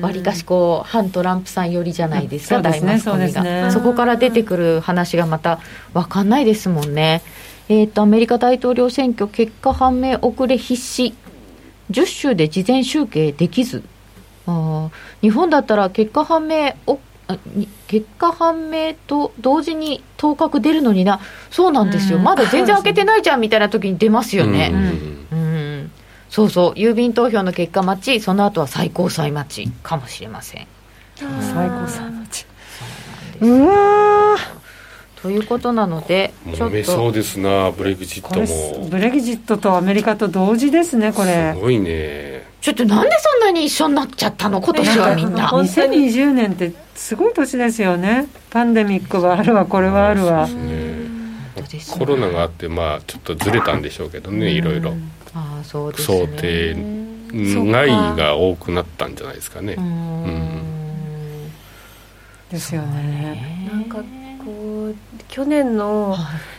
[0.00, 3.62] わりかしこう反トランプさん寄りじゃないですか、そうですね大マスコミそうですね。
[3.62, 5.60] がそこから出てくる話がまた
[5.94, 7.22] 分かんないですもんね。
[7.68, 11.14] えっ、とアメリカ大統領選挙結果判明遅れ必至。
[11.92, 13.84] 10州で事前集計できず。
[14.48, 16.98] あー日本だったら結果判明お
[17.86, 21.20] 結果判明と同時に当確出るのにな。
[21.52, 22.24] そうなんですよ、うん。
[22.24, 24.70] まだ全然開けてないじゃんみたいな時に出ますよね、
[25.30, 25.38] うん。
[25.38, 25.92] うん
[26.32, 26.72] そうそう。
[26.72, 30.66] 郵便投票の結果待ちその後は最高裁待ちかもしれません。
[31.16, 31.28] 最
[31.68, 32.46] 高裁のち。
[33.42, 38.40] うわーということなのでちょ揉めっとそうですなブレグジット
[38.80, 38.88] も。
[38.88, 41.52] ブレグジットとアメリカと同時ですねこれ。
[41.54, 42.50] すごいね。
[42.60, 44.60] ちょっとなんでそんなに一緒になっちゃったの？
[44.60, 45.46] 今年はみんな。
[45.48, 46.08] 本当に。
[46.08, 50.48] 2020年ってすごい年ですよねパンデミックはあるわこれはあるわ
[51.98, 54.94] コロナがあってまあちょっとずれたんでしょうけどねいろいろ
[55.34, 56.18] ああそうですね。
[56.18, 56.76] 想定
[57.70, 59.74] 外が多くなったんじゃないですかね。
[59.74, 60.62] うーん。
[62.50, 63.68] ですよね。
[63.72, 63.98] なんか
[64.44, 64.94] こう
[65.28, 66.16] 去年の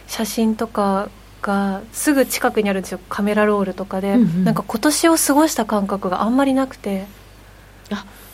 [0.08, 1.10] 写真とか
[1.42, 3.00] がすぐ近くにあるんですよ。
[3.10, 4.44] カメラロールとかで、うんうん。
[4.44, 7.06] なんか今年を過ごした感覚があんまりなくて。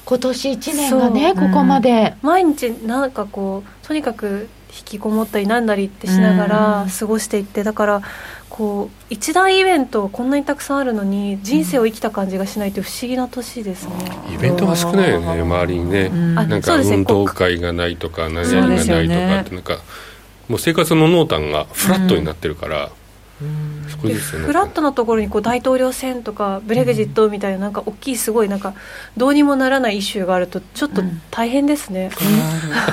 [0.06, 8.02] 今年1年がねここまで、毎日なんかこうとにかく引きこもったりなんなりってしながら過ごしていってだから
[8.50, 13.94] こう一大イベントこんなにたくさんあるのに人生を生きた感じがしないという不思議な年ですね、
[14.34, 16.40] イベントが少ないよね周りにね、うん。
[16.40, 16.96] あなんかそうですね。
[16.98, 19.80] 運動会がないとか何々がないとかってなんか
[20.48, 22.96] もう生活の濃淡がフラットになってるから、そこ
[23.42, 23.46] でですよ
[23.97, 24.13] ね。
[24.13, 28.73] フラットなところにこう大統領選とかブレグジットみたいななんか大きいすごいなんか
[29.17, 32.12] どうにもならないイシューがあるとちょっと大変ですね、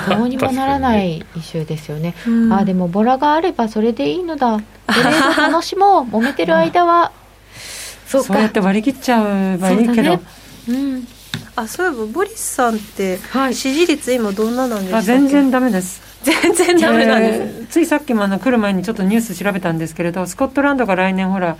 [0.09, 2.53] どうにもならないイシューですよね、うん。
[2.53, 4.57] ああでもボラがあればそれでいいのだ。
[4.57, 7.11] とりあえず楽しもう揉めてる間は
[8.07, 8.27] そうか。
[8.27, 10.21] そうやって割り切っちゃえばいいけど、そうだね。
[10.69, 11.07] うん。
[11.55, 13.55] あそういえばボリスさんってはい。
[13.55, 21.57] 支持率今どんななんですかあ全然ダメです全然ダメなんです、えーついさっきもあの来る前にちょっとニュース調べたんですけれどスコットランドが来年ほら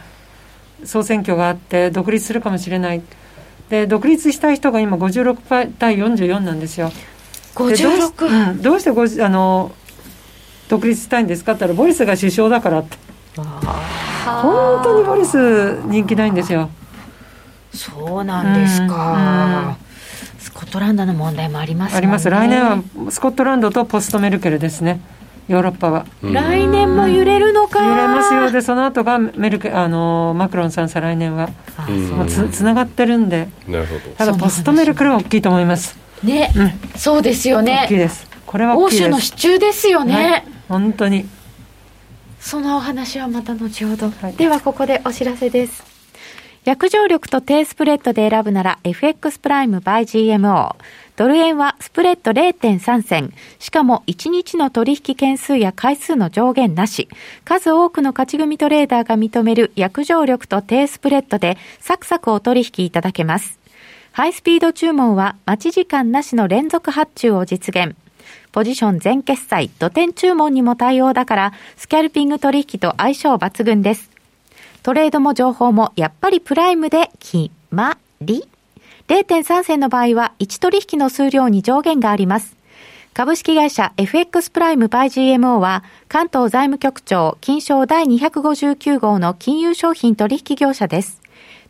[0.86, 3.02] 総選挙があって独立するかもしれない。
[3.70, 6.90] で独立したい人が今56対44なんですよ。
[6.90, 6.96] で
[7.56, 9.74] どうし56うんどうしてごじあの
[10.70, 12.98] 独立したいんですかって言ったらボリスが首相だからって。
[13.36, 16.70] 本当にボリス人気ないんですよ。
[17.74, 19.87] そうなんですか、ス
[20.58, 22.30] コットランドの問題もあります、ね、あります。
[22.32, 22.82] 来年は
[23.12, 25.00] スコットランドとポストメルケルですね。
[25.48, 27.82] ヨーロッパは、来年も揺れるのか。
[27.88, 31.50] 揺れますよでその後がメルケあのマクロンさん再来年は。
[32.16, 33.48] もうつつながってるんで。
[33.68, 34.16] なるほど。
[34.16, 35.96] ただポストメルケルは大きいと思います。
[36.24, 37.84] ね、うん、そうですよね。
[37.86, 38.28] 大きいです。
[38.48, 41.28] これは欧州の支柱ですよね、はい、本当に。
[42.40, 45.97] そのお話はまた後ほど、はい、ではここでお知らせです
[46.68, 50.76] 約定力と低スプレッドで選ぶなら FX プライム by GMO。
[51.16, 53.34] ドル円はスプレッド0.3銭。
[53.58, 57.08] しかも1日の取引件数や回数の上限なし。
[57.46, 63.58] 数多くの勝ち組トレーダーが認める約定力と低スプレッドでサクサクお取引いただけます。
[64.12, 67.96] ハイスピード注文は待ち時間なしの連続発注を実現。
[68.52, 74.17] ポジション全決済、土点注文にも対応だから、スキャルピング取引と相性抜群です。
[74.88, 78.48] トレードも情報もやっぱりプライムで決まり。
[79.10, 82.56] 0.3銭の場合は1取引の数量に上限があります。
[83.14, 91.22] 株式会社 FX プライムバイ GMO は関東財務局長金賞第259号の金融商品取引業者です。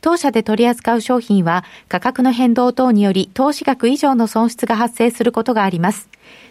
[0.01, 6.07] 当社で取り扱う商品は価格の変動等により投資額以上の損失が発生することがあります。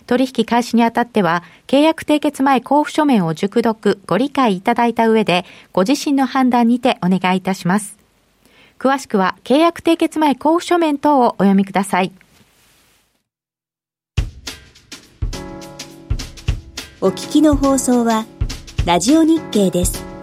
[0.07, 7.99] 取引開始にあたっては、契約締結前交付書面を熟読、ご理解いただいた上で、ご自身の判断にてお願いいたします。
[8.79, 12.13] 詳しくは、契約締結前交付書面等をお読みください。
[17.01, 18.25] お聞きの放送は、
[18.87, 20.16] ラジオ日経です。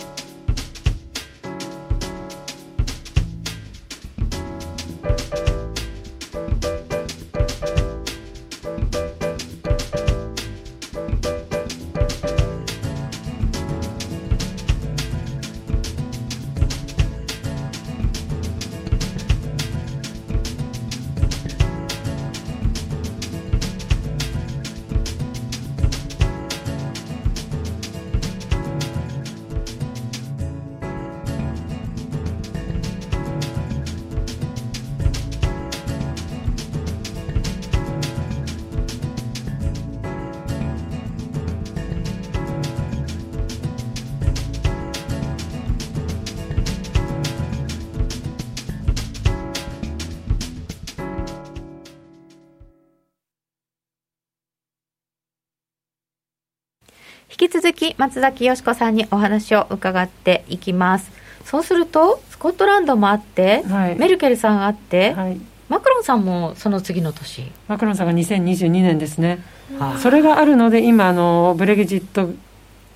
[57.53, 61.11] 続き松崎よし子さんにお話を伺っていきます。
[61.45, 65.39] そうするとスコットランドもあって、はい、メルケルさんあって、はい、
[65.69, 67.51] マクロンさんもその次の年？
[67.67, 69.43] マクロンさんが2022年ですね、
[69.77, 72.31] はあ、それがあるので今あのブレグジット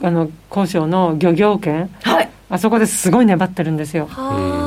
[0.01, 4.07] あの交渉の漁業権、はい、あそこですごい粘ってるんですよ。
[4.07, 4.66] は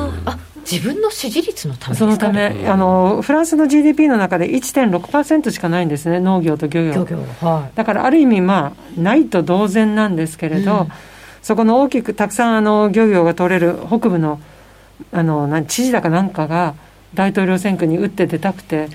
[0.71, 6.93] 自分の支持率のためそのためあのフランスの GDP の中で1.6%しかないんですね農業と漁業。
[6.93, 10.87] 漁業、はい、だからある意味まあないと同然なんですけれど、うん、
[11.41, 14.39] そこの大きくたくさんあの漁業が取れる北部の
[15.11, 16.75] あの知事だかなんかが
[17.13, 18.87] 大統領選挙に打って出たくて、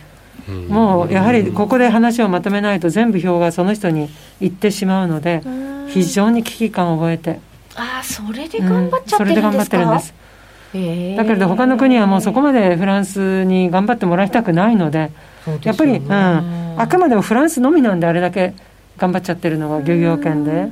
[0.49, 4.09] うん、もうやはりここで話をまとめないと全部票がその人に
[4.41, 5.43] 行ってしまうので、
[5.89, 7.41] 非常に危機感を覚えて。
[7.74, 10.26] ああそれで頑張っちゃってるんですか、うん、それで頑張ってるんです
[11.16, 15.11] だけれど他の国はもうそこまでフランスに頑張ってもらいたくないので、
[15.62, 18.55] やっぱり、うん、あくまでもフランスのみなんであれだけ
[18.97, 20.70] 頑張っちゃってるのが漁業権で。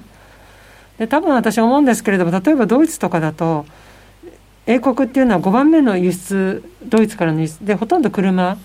[0.98, 3.66] で多分私思うんですけれども例えばドイツとかだと
[4.66, 7.66] 英国っていうのは5番目の輸出ドイツからの輸出。
[7.66, 8.57] でほとんど車、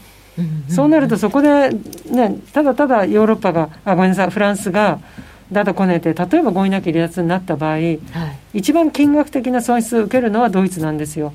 [0.69, 4.99] そうなるとそこで、ね、ただただヨーロッパがあごめんなさいフランスが
[5.51, 7.99] だとこねて例えば合意なき離脱になった場合、はい、
[8.53, 11.33] 一番金額的な損失を受けるのはドイツなんですよ。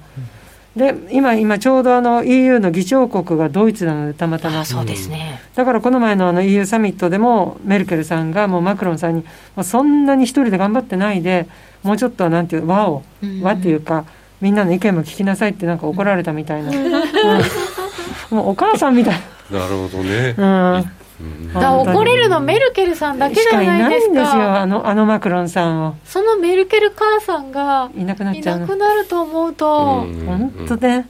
[0.77, 4.65] で今今ちょうどあの EU の議長国がドイツなのでたまたま。
[4.65, 5.41] そうですね。
[5.55, 9.23] だからこの前のあの EU サミットでもメルケルさんがもうマクロンさんに、
[9.55, 11.47] まあ、そんなに一人で頑張ってないで
[11.85, 13.05] もうちょっとなんていう和を、
[13.43, 14.05] 和っていうか
[14.41, 19.61] みんなの意見も聞きなさいってなんか怒られたみたいな、うん、もうお母さんみたいな。
[19.61, 21.04] なるほどね、うん
[21.53, 24.13] だ怒れるのメルケルさんだけじゃないですか。
[24.13, 25.97] いないんですよあのあのマクロンさんを。
[26.05, 30.07] そのメルケル母さんがいなくなっちゃういなくなると思うと。
[30.27, 31.09] 本当ね。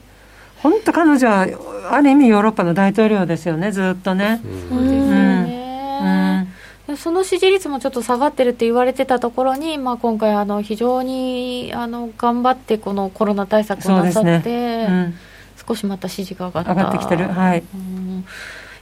[0.61, 1.47] 本当彼女は
[1.91, 4.41] ある意味ヨーロッパの大統領ですよねずっとね。
[4.43, 6.47] そうですよね、
[6.87, 14.87] うん、その支持率もちょっと下がってるって言われてたところに、まあ、今回あの非常にあの頑張ってこのコロナ対策をなさって、ね。
[14.89, 15.13] うん、
[15.67, 16.73] 少しまた支持が上がった。
[16.73, 17.27] 上がってきてる。
[17.27, 18.25] はい、うん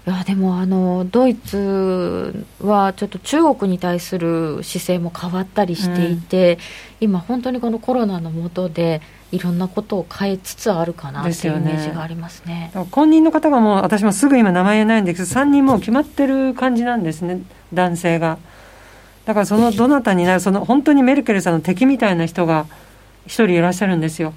[0.05, 6.59] いやでもあのドイツはちょっと中国に対する姿勢も変わったりしていて、うん、
[6.99, 9.01] 今、本当にこのコロナの下で
[9.31, 12.69] いろんなことを変えつつあるかなというイメージがありますね。
[12.73, 15.33] すね公認の方がもう私もすぐ今名前言えないんです。
[15.33, 17.41] けど3人もう決まってる感じなんですね
[17.73, 18.37] 男性が。
[19.25, 22.65] だからその どなたになるその本当にメルケルさんの敵みたいな人が
[23.25, 24.33] 一人いらっしゃるんですよ。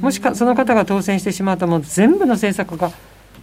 [0.00, 2.92] もしかその方が当選してしまうともう全部の政策が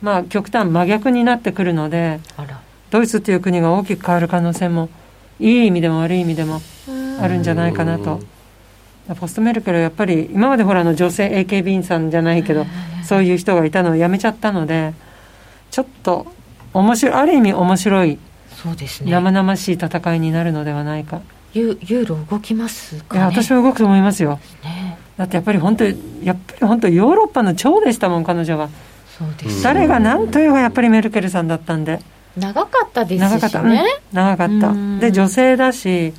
[0.01, 2.19] まあ、極端真逆になってくるので
[2.89, 4.89] ドイツっていう国が大きく変わる可能性も
[5.39, 6.61] いい意味でも悪い意味でも
[7.21, 8.19] あるんじゃないかなと。
[9.19, 12.67] ポストメルケルはやっぱり今までほらの女性 AKB 員さんじゃないけど
[13.03, 14.93] そういう人がいたのをやめちゃったので
[15.71, 16.27] ちょっと
[16.73, 18.19] 面白いある意味面白い
[18.55, 19.11] そうですね。
[19.11, 21.21] 生々しい戦いになるのではないか。
[21.53, 28.69] ユユーロ動きますか、ね、いや私は動くと思いますよ、ね、だってやっぱり本当やっぱり本当ヨーロッパの長でしたもん彼女は
[29.63, 31.99] 誰が何と言えばやっぱりメルケルさんだったんで。
[32.37, 33.31] 長かったですしね。
[33.31, 33.69] 長かった、うん、
[34.13, 34.99] 長かった。
[34.99, 36.13] で女性だし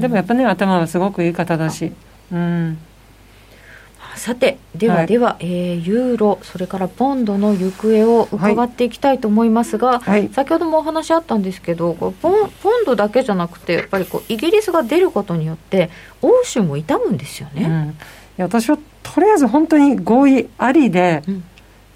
[0.00, 1.92] でもやっぱね頭はすごくいい方だし。
[2.32, 2.78] うん。
[4.16, 15.90] さてではでは、はい、えー、ユーロそれからポンドの行方を伺っていきたいと思いますが、はい、先ほどもお話あったんですけどポンポンドだけじゃなくてやっぱりこうイギリスが出ることによって
[16.22, 17.94] 欧州も痛むんですよね、うん、い
[18.38, 21.44] や私はとりあえず本当に合意ありで、うん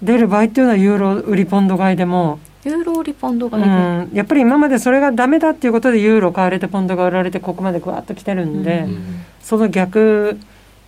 [0.01, 2.39] 出る場合っていうのはユーロ売りポンド買いでも。
[2.63, 10.37] ユーロ売りポンド買いで、うん、やっぱり今までそれがダメだっていうことでユーロ買われてポンドが売られてここまでぐわっと来てるんで、うん、その逆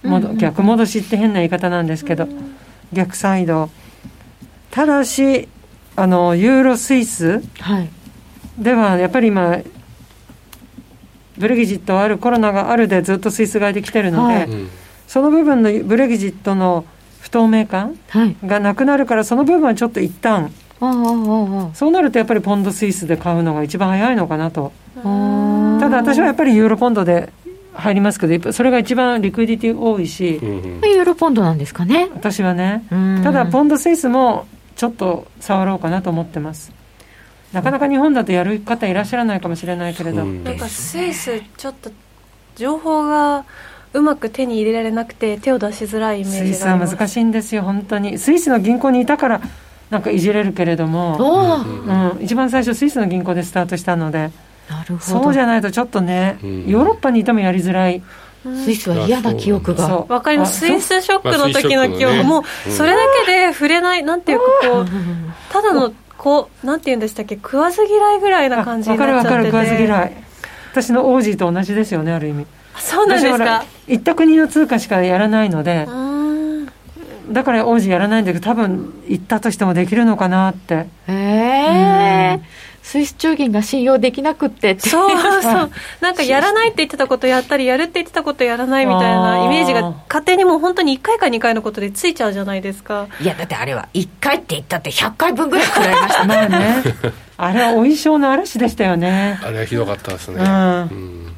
[0.03, 2.27] も、うん、逆戻しって変な言い方なんですけど、
[2.91, 3.69] 逆サイド。
[4.69, 5.47] ただし
[5.95, 7.41] あのユーロスイス
[8.57, 9.59] ではやっぱり今
[11.37, 14.49] ブレギジットあるコロナがあるでずっとスイス買いで来てるので、はい、
[15.07, 16.92] その部分のブレギジットの不
[17.33, 17.97] 透明感
[18.45, 20.53] がなくなるから、その部分はちょっと一旦。
[20.79, 24.71] そうなるとやっぱりポンドスイスで買うのが一番早いのかなと。
[24.95, 27.33] ただ私はやっぱりユーロポンドで
[27.73, 32.09] 入りますけどそれが一番リクイディティ多いし、ユーロポンドなんですかね。
[32.13, 32.85] 私はね。
[33.23, 36.71] ただポンドスイスもちょっと触ろうかなと思ってます。
[37.51, 41.91] なかなか日本だとやる方いらっしゃらないかもしれないけれど、なんかスイスちょっと
[42.55, 43.45] 情報が
[43.93, 47.55] うまく手に入れられなくて手を出しづらいイメージスイスは難しいんです。
[47.55, 49.41] よ本当にスイスの銀行にいたから
[49.89, 51.17] なんかいじれるけれども、
[52.17, 54.31] うん、一番最初スイスの銀行でスタートしたので
[54.69, 55.21] なるほど。
[55.21, 58.01] そうじゃないとちょっとね、ヨーロッパにいてもやりづらい。
[58.43, 60.05] スイスは嫌な記憶が。
[60.09, 60.59] わかります。
[60.59, 64.03] スイスショックの時の記憶、もうそれだけで触れない。
[64.03, 64.87] なんていうかこう
[65.51, 69.29] ただのこうなんていうんでしたっけ食わず嫌いぐらいな感じになっちゃってて。
[69.29, 70.23] わかるわかる食わず嫌い。
[70.71, 72.47] 私の王子と同じですよねある意味
[72.77, 73.65] そうなんですか。
[73.87, 75.87] 行った国の通貨しかやらないので
[77.31, 80.87] だから王子やらないんだけど多分行ったとしてもできるのかなって。
[81.07, 82.43] へえ、うん。
[82.83, 85.09] スイス中銀が信用できなくってそう
[85.41, 85.71] そう。
[86.01, 93.07] なんかやらないって言ってたことやったりやるって言ってたことやらないみたいなイメージが勝手にもう本当に1回か2回のことでついちゃうじゃないですか。
[93.21, 96.83] いやだってあれは1回って言ったって100回分ぐらい食らいましたまあね。
[97.37, 99.39] あれはお衣装の嵐でしたよね。
[99.41, 100.49] あれはひどかったですね、うん、う
[101.29, 101.32] ん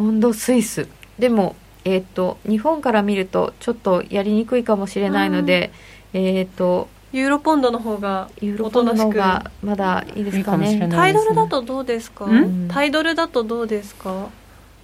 [0.00, 0.88] ポンドスイス。
[1.18, 5.72] でも、えーと、日本から見るとちょっとやりにくいかもしれないので、
[6.14, 12.26] えっ、ー、とユーロポンドの方がユーロポンドの方がまだいいですかね、ね、タイドルだとどうですか？
[12.68, 14.28] タイドルだとどうですか？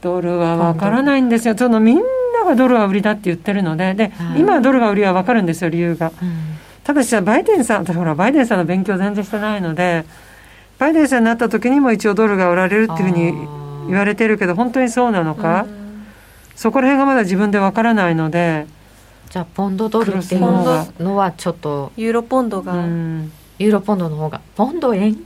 [0.03, 1.57] ドルは分からないんですよ。
[1.57, 3.95] そのみんながドルは売りだって言ってるので。
[3.95, 10.05] で、今ドルが売りは分かるんですよ理由が、うん、ただしバイデンさんほらバイデンさんの勉強全然してないので
[10.79, 15.67] バイデンさんになった時にも一応ドルが売られるっていうふうに言われてるけど本当にそうなのか、
[16.55, 18.67] そこら辺がまだ自分でわからないので。
[19.29, 21.93] じゃあポンドドルっていうのはちょっと。
[21.97, 24.41] ユーロポンドが、ユーロポンドの方が。
[24.55, 25.17] ポンド円？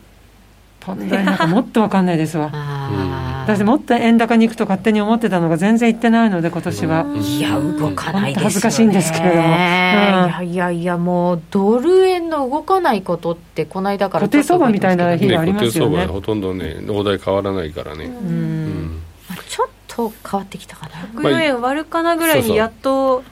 [0.80, 2.50] ポンド円なんかもっとわかんないですわ。
[3.44, 7.06] 私もっと円高に行くと勝手に思ってたのが全然行ってないので今年は。
[7.16, 18.04] いや動かないですよ、ね、恥ずかしいんですけれども、うん、いやいやいやもうドル円の動かないことってこの間から固定相場みたいな日がありますよね、ね、固定相場ほとんどね大台変わらないからね。
[18.04, 19.00] うん、うん、
[19.48, 21.20] ちょっと変わってきたかな。
[21.20, 23.22] 104円割るかなぐらいにやっと、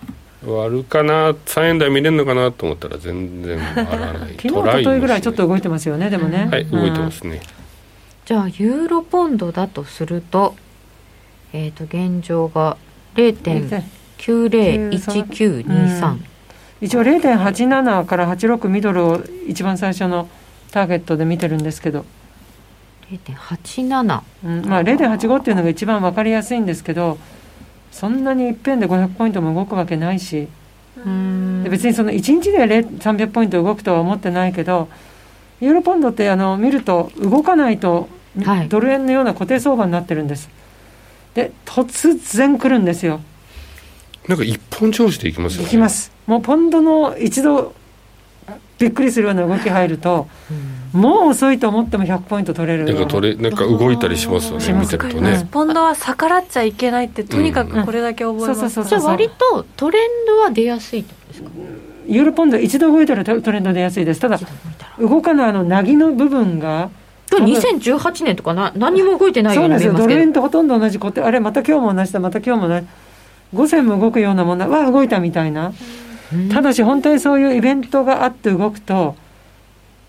[0.47, 4.36] 割るかな3円台見れるのかなと思ったら全然割らない。
[4.36, 7.41] 昨日おとといぐらいちょっと動いてますよねでもね、はい動いてますね、
[8.24, 10.55] じゃあユーロポンドだとすると
[11.53, 12.76] えっ、ー、と現状が
[13.16, 16.24] 0.901923、うん、
[16.80, 20.28] 一応0.87から86ミドルを一番最初の
[20.70, 22.05] ターゲットで見てるんですけど。
[23.11, 27.16] 0.87、うん、まあ0.85っていうのが一番分かりやすいんですけど
[27.91, 30.49] そんなにいっぺんで500ポイントも動くわけないし。
[31.70, 34.89] 別にその1日で300ポイント動くとは思ってないけど
[35.61, 38.09] ユーロポンドってあの見ると動かないと、
[38.43, 38.68] はい。
[38.68, 40.49] ドル円のような固定相場になってるんです。
[41.34, 43.20] で突然来るんですよ。
[44.26, 45.68] なんか一本調子でいきますよね。
[45.68, 46.11] いきます。
[46.26, 47.74] もうポンドの一度
[48.78, 50.28] びっくりするような動き入ると、
[50.92, 52.84] もう遅いと思っても100ポイント取れる。
[52.84, 55.46] なんか取れなんか動いたりしますよね見てるとね。
[55.50, 58.70] ポンドは逆らっちゃいけないってとにかくこれだけ覚えました、うん。
[58.70, 61.50] そうそうじゃあ割とトレンドは出やすいってことですか？
[62.06, 64.20] ユーロポンド一度動いたらトトレンド出やすいです。
[64.20, 64.38] ただ
[64.98, 66.90] 動かないあのなぎの部分が
[67.30, 72.20] 今日2018年とかな何も動いてないよそうなんですよドル円とほとんど同じ固定あれまた今日も同じだ。
[72.20, 72.86] また今日も同じ。
[73.54, 75.68] 5銭も動くようなものは動いたみたいな。
[75.68, 75.74] うん
[76.52, 79.16] ただし本当にそういうイベントがあって動くと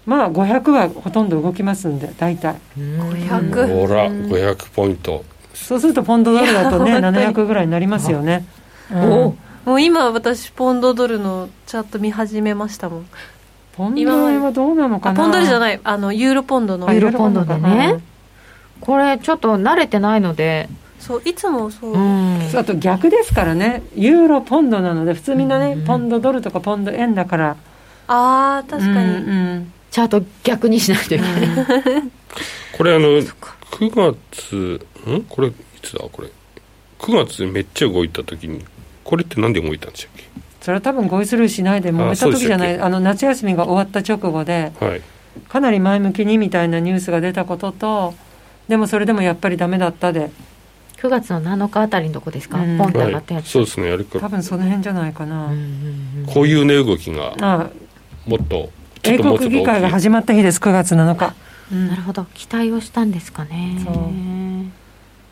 [0.05, 2.57] まあ500はほとんど動きますんで大体。
[2.77, 5.23] 500ほら500ポイント。
[5.53, 8.45] そうするとポンドドルだとねいや本当に700ぐらいになりますよね、
[8.91, 9.11] うん。
[9.11, 13.05] おもう今私ポンドドルのチャート見始めましたもん。
[13.73, 15.21] ポンド円はどうなのかな？
[15.21, 15.79] あポンドルじゃいない。
[15.83, 16.91] あのユーロポンドの。
[16.93, 18.01] ユーロポンドでね。
[18.81, 20.69] これちょっと慣れてないので
[20.99, 22.51] そういつもそう、うん。
[22.55, 25.85] あと逆ですからねユーロポンドなので普通みんなね、うん。
[25.85, 27.57] ポンドドルとかポンド円だから。
[28.07, 29.73] あー確かに、うんうん。
[29.91, 31.41] チャート逆にしないといけない、
[32.77, 33.23] これあの9
[33.71, 34.55] 月
[35.09, 35.23] ん？
[35.29, 35.99] これいつだ？
[36.11, 36.29] これ。
[36.99, 38.65] 9月でめっちゃ動いた時に
[39.03, 40.11] これってなんで動いたんでしたっ
[40.61, 42.79] それは多分合意スルーしないで揉めた時じゃない。
[42.79, 45.01] ああの夏休みが終わった直後でけはい。
[45.47, 48.13] かなり前向きにみたいなニュースが出たことと
[48.67, 50.31] でもそれでもやっぱりダメだったで
[51.01, 52.77] 9月の7日あたりのとこですか、うん。
[52.77, 53.89] ポンと上はいがったやつ、そうですね。
[53.89, 54.19] あれか。
[54.19, 55.57] 多分その辺じゃないかな、うんうん
[56.19, 56.25] うん。
[56.27, 57.69] こういう値動きがあ
[58.25, 58.69] もっと
[59.03, 61.33] 英ともうちょっと国議会が始まった日です9月7日、
[61.71, 61.87] うん。
[61.87, 62.25] なるほど。
[62.33, 63.81] 期待をしたんですかね。
[63.83, 63.93] そう。
[63.93, 63.99] だ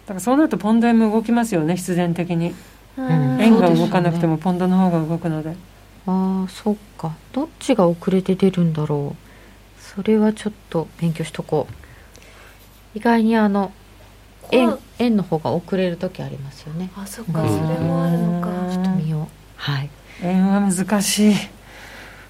[0.09, 2.53] からそうなるとポンド円も動きますよね必然的に。
[2.97, 3.41] うん。
[3.41, 5.57] 円が動かなくてもポンドの方が動くので。
[6.05, 7.11] ああそっか。
[7.33, 9.83] どっちが遅れて出るんだろう。
[9.83, 12.97] それはちょっと勉強しとこう。
[12.97, 13.73] 意外にあの
[14.51, 16.89] 円こ円の方が遅れる時ありますよね。
[16.95, 18.49] あそっかうんそれもあるのか。
[18.71, 19.27] ちょっと見よう。
[19.55, 19.89] はい。
[20.23, 21.35] 円は難しい。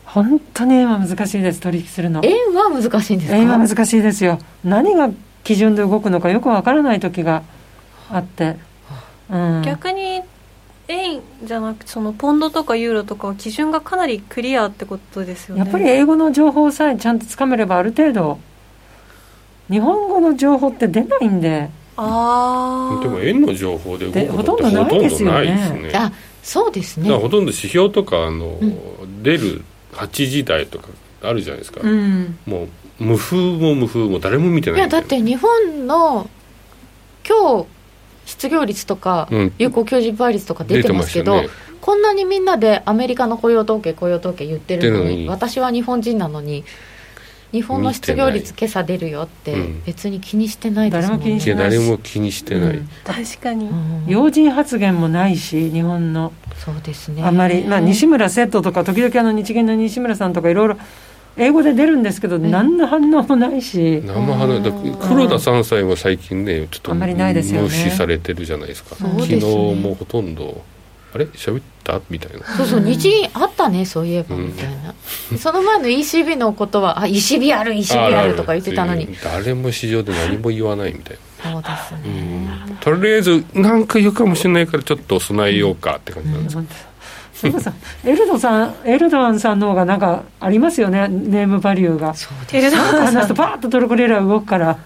[0.06, 2.22] 本当に円は難しいです取引するの。
[2.24, 3.38] 円は難しいんですか？
[3.38, 4.40] 円は難しいですよ。
[4.64, 5.10] 何が
[5.44, 7.44] 基準で動くのかよくわからない時が
[8.10, 8.58] あって、
[9.30, 10.22] うん、逆に
[10.88, 15.62] 円じゃなくてそのポンドとかユーロとかは基準がかなりクリアってことですよね。
[15.62, 18.40] やっぱり英語の情報さえちゃんとつかめればある程度。
[19.70, 25.82] 日本語の情報って出ないんでああでも円の情報で動くでことってほほとんどないですよね。
[25.82, 25.92] ね。
[25.96, 26.12] あ
[26.44, 27.10] そうですね。
[27.10, 28.62] ほとんど指標とかあの、う
[29.22, 30.90] 出る8時台とか
[31.24, 32.38] あるじゃないですか、うん。
[32.46, 32.68] も
[33.00, 36.30] う無風も無風も誰も見てないいやだって日本の
[37.28, 37.68] 今日
[38.26, 39.54] 失業率とかうん。
[39.58, 45.30] 有効求人倍率とか出てますけど、出てましたこんなにみんなでアメリカの雇用統計雇用統計言ってるのに言ってるのに。
[45.30, 46.64] 私は日本人なのに
[47.52, 49.84] 日本の失業率見今朝出るよってうん。
[49.86, 51.26] 別に気にしてないですもんね。
[51.26, 51.50] 誰も気にしい。
[51.50, 52.90] や誰も気にしてない、うん。
[53.04, 54.04] 確かに、うん。
[54.08, 56.34] 要人発言もないし日本の。
[56.58, 57.24] そうですね。
[57.24, 60.78] あんまり、まあ、西村セットとか時々あの日銀の西村さんとかいろいろ
[61.38, 64.02] 英語で出るんですけど、何の反応もないし。
[64.04, 64.72] 生花だ
[65.08, 67.68] 黒田三歳は最近ねちょっとあんまりないですよね。
[67.68, 68.96] 無視されてるじゃないですか。
[69.08, 69.12] ね。
[69.22, 69.40] 昨日
[69.76, 70.64] もほとんど
[71.18, 71.26] あれ？
[71.26, 72.00] 喋った？
[72.10, 72.46] みたいな。
[72.56, 74.48] そうそう日銀あったねそういえばうん。
[74.48, 74.94] みたいな、
[75.38, 79.08] その前の ECB のことはあ ECB ある ECB あるとか言ってたのに。
[79.24, 86.74] 誰も市場で何も言わないみたいそうですな、ね、とりあえず何か言うかもしれないからちょっと備えようかって感じなんです、本当
[87.38, 91.08] そうそうエルドさんエルドアンさんの方がなんかありますよね？
[91.08, 92.16] ネームバリューが。
[92.16, 94.72] そうテレです東話すとパーッとトルコレラ動くから。
[94.72, 94.78] あ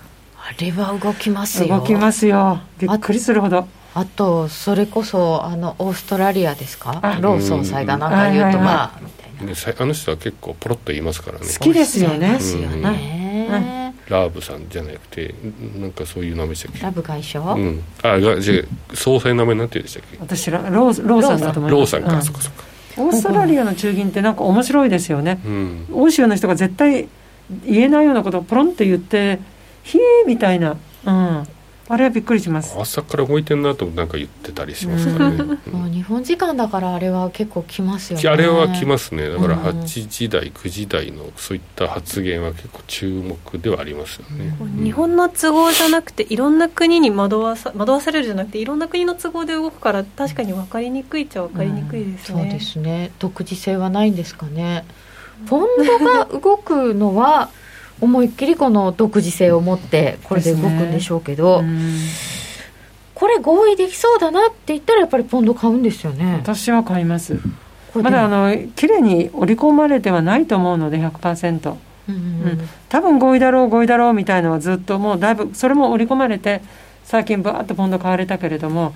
[0.60, 1.80] れは動きますよ。
[1.80, 2.60] 動きますよ。
[2.78, 7.00] びっくりするほどあとそれこそあのオーストラリアですか？
[7.02, 8.64] あロー総裁がなんか言うとうん。
[8.64, 11.46] まあみたいなあの人は結構ポロッと言いますからね。
[11.46, 15.36] 好きですよねおっしゃいますよね、ラーブさんじゃなくて
[15.78, 16.80] なんかそういう名前でしたっけ？
[16.80, 17.84] ラブ外相、うん。
[18.04, 18.54] あがじゃ
[18.92, 20.18] あ総裁の名前なんて言うんでしたっけ？
[20.20, 21.94] 私らローローさんだと思います。
[21.94, 22.24] ローさんか、うん。
[22.24, 22.64] そっかそっか。
[22.98, 25.42] オーストラリアの中銀ってなんか面白いですよね。
[25.46, 25.88] うん。
[25.94, 27.08] 欧州の人が絶対
[27.66, 29.40] 言えないようなことをポロンって言って
[29.84, 31.48] 「ひえ」みたいな、うん、
[31.92, 32.74] あれはびっくりします。
[32.80, 35.74] 朝から動いてんなとなんか言ってたりしますからね、うん。
[35.74, 38.30] もう日本時間だからあれは結構来ますよね。
[38.30, 39.30] あれは来ますね。
[39.30, 39.62] だからうん。
[39.62, 53.12] 8時台9時台のそういった発言は結構注目ではありますよね、日本の都合じゃなくていろんな国に惑わさ惑わされるじゃなくていろんな国の都合で動くから確かに分かりにくいっちゃ分かりにくいですね、そうですね。
[53.20, 54.86] 独自性はないんですかね。
[55.48, 57.50] ポンドが動くのは
[58.02, 62.00] 思いっきりこの独自性を持ってこれで動くんでしょうけどうん。
[63.14, 66.40] これ合意できそうだなって言ったらやっぱりポンド買うんですよね。
[66.42, 67.36] 私は買います。
[67.94, 71.76] これでまだあの綺麗に織り込まれてはないと思うので100%、
[72.10, 76.62] うんうん多分合意だろう合意だろうみたいのはずっともうだいぶそれも織り込まれて
[77.06, 78.94] 最近バーッとポンド買われたけれども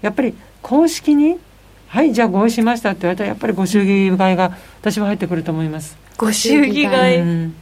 [0.00, 1.38] やっぱり公式に
[1.88, 5.96] 「はいじゃあ合意しました」って言われたらやっぱりご祝儀買いが私は入ってくると思います。
[6.16, 7.54] ご祝儀買い、うん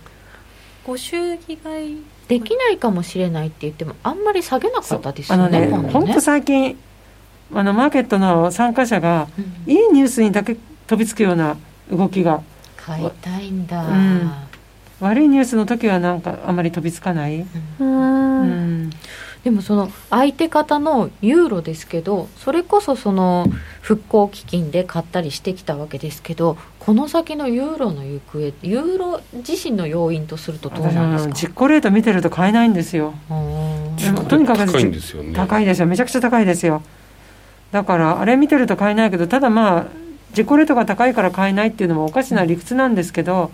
[0.87, 5.91] ご祝儀買いできないかもしれないって言ってもあんまり下げなかったですあのねよね。
[5.91, 6.79] 本当最近
[7.53, 9.73] あのマーケットの参加者がうん。
[9.73, 10.57] いいニュースにだけ
[10.87, 11.57] 飛びつくような
[11.91, 12.43] 動きが
[12.77, 14.31] 買いたいんだ、うん。
[15.01, 17.47] 悪いニュースの時はなんかあまり飛びつかない、う
[17.81, 18.91] うんん
[19.45, 23.47] でもその相手方のユーロですけどそれこそその
[23.83, 31.35] 復興基金で買ったりしてきたわけですけどこの先のユーロの行方ユーロ自身の要因とするとどう私なんですか？
[31.35, 33.13] 実行レート見てると買えないんですよ。
[34.29, 35.35] とにかく高いんですよね。
[35.35, 35.87] 高いですよ。
[35.87, 36.83] めちゃくちゃ高いですよ。
[37.71, 39.87] だからあれ見てると買えないけどただまあ
[40.31, 43.51] 自己レートが高いから買えないっていうのもおかしな理屈なんですけど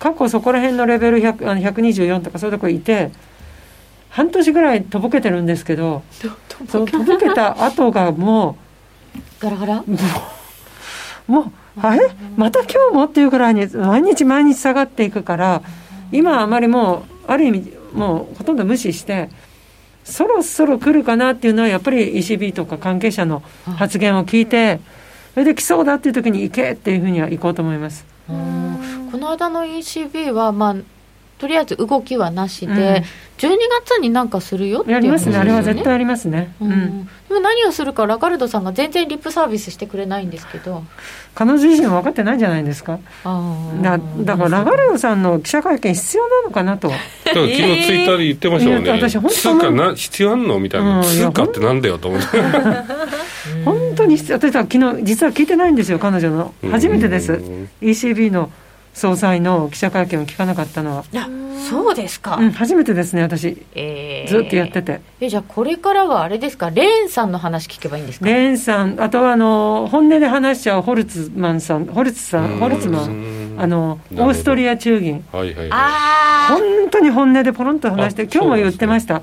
[0.00, 3.12] 過去そこら辺のレベル100あの124とかそういうとこいて
[4.12, 6.02] 半年ぐらいとぼけてるんですけど
[6.68, 8.58] そのとぼけた後がも
[9.40, 9.84] ガラガラ？
[9.86, 12.10] うもうあれ？
[12.36, 15.62] また今日もっていうぐらいに毎日毎日下がっていくから
[16.12, 19.30] 今あまりもうある意味もうほとんど無視して
[20.04, 23.42] そろそろ来るかなっていうのはやっぱり ECB とか関係者の
[23.76, 24.80] 発言を聞いて
[25.32, 28.04] それで来そうだっていう時に行けっていうふうには行こうと思います。
[28.28, 29.08] うん。
[29.10, 30.76] この間の ECB はまあ
[31.42, 32.78] とりあえず動きはなしで、うん。
[32.78, 36.54] 12月になんかするよってやりますね、あれは絶対対ありますね。
[36.60, 36.70] ううん。
[36.70, 40.84] ん、でも何をするかラガルドさんが全然リップサービスしてくれないんですけど。
[41.34, 43.00] 彼女自身は分かってないんじゃないですか。
[43.24, 46.88] だだからラガルドさんの記者会見必要なのかなと。
[46.88, 47.66] だから昨日ツイ
[47.96, 51.04] ッターで言ってましたもんね、私本当通貨な必要あんのみたいな、うん。
[51.04, 52.26] いや通貨ってなんだよと思って。
[53.64, 56.54] 本当に私は昨日実は聞いてないんですよ彼女の。
[56.70, 57.32] 初めてです。
[57.32, 57.68] うん。
[57.80, 58.52] ECB の
[58.94, 61.28] 総裁の記者会見を聞かなかったのは、いや
[61.68, 63.64] そうですか、うん、初めてですね私。
[63.74, 64.30] えー。
[64.30, 66.70] ずっとやってて、えじゃあこれからはあれですか？
[66.70, 68.26] レーンさんの話聞けばいいんですか？
[68.26, 73.56] レーンさんあとはあの本音で話しちゃうホルツマンさんホルツさんホルツマン。
[73.56, 75.24] ンあのオーストリア中銀。
[75.32, 75.68] はいはいはい。
[75.70, 79.22] あ本当に本音でポロンと話してあ今日も言ってました、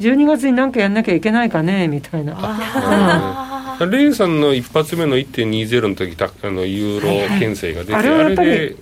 [0.00, 2.34] 12月に何かやんなきゃいけないかねみたいな。
[2.36, 3.90] あー。
[3.90, 8.76] レインさんの一発目の1.20の時たあのユーロ牽制が出て、はいはいあれはやっぱりあれで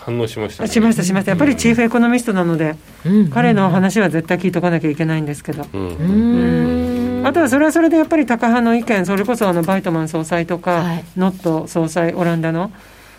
[0.00, 0.68] 反応しましたね。
[0.68, 1.30] しましたしました。
[1.32, 3.30] やっぱりチーフエコノミストなので、うん。
[3.30, 11.04] 彼の話は絶対聞いとかなきゃいけないんですけど、あとはそれはそれでやっぱりタカ派の意見それこそあのバイトマン総裁とか、はい。
[11.16, 12.72] ノット総裁オランダの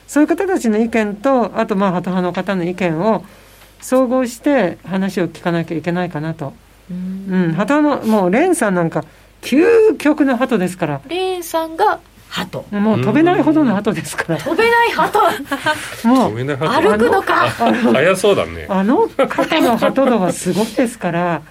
[0.07, 3.23] そういう方たちの意見とあとまあハト派の方の意見を
[3.79, 6.53] 総合して話を聞かなきゃいけないかなと、
[6.89, 7.27] うん。
[7.29, 9.05] うん、ハトのもうレンさんなんか
[9.41, 11.01] 究極のハトですから。
[11.07, 11.99] レーンさんが
[12.31, 12.65] 鳩。
[12.71, 14.37] もう飛べないほどのハトですから。
[14.39, 15.19] 飛べない鳩。
[16.07, 17.49] もう止めないは歩くのか。
[17.49, 18.65] 早そうだね。
[18.69, 21.41] あの方のハト度はすごいですから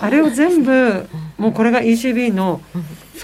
[0.00, 1.08] あれを全部
[1.38, 2.60] もうこれが ECB の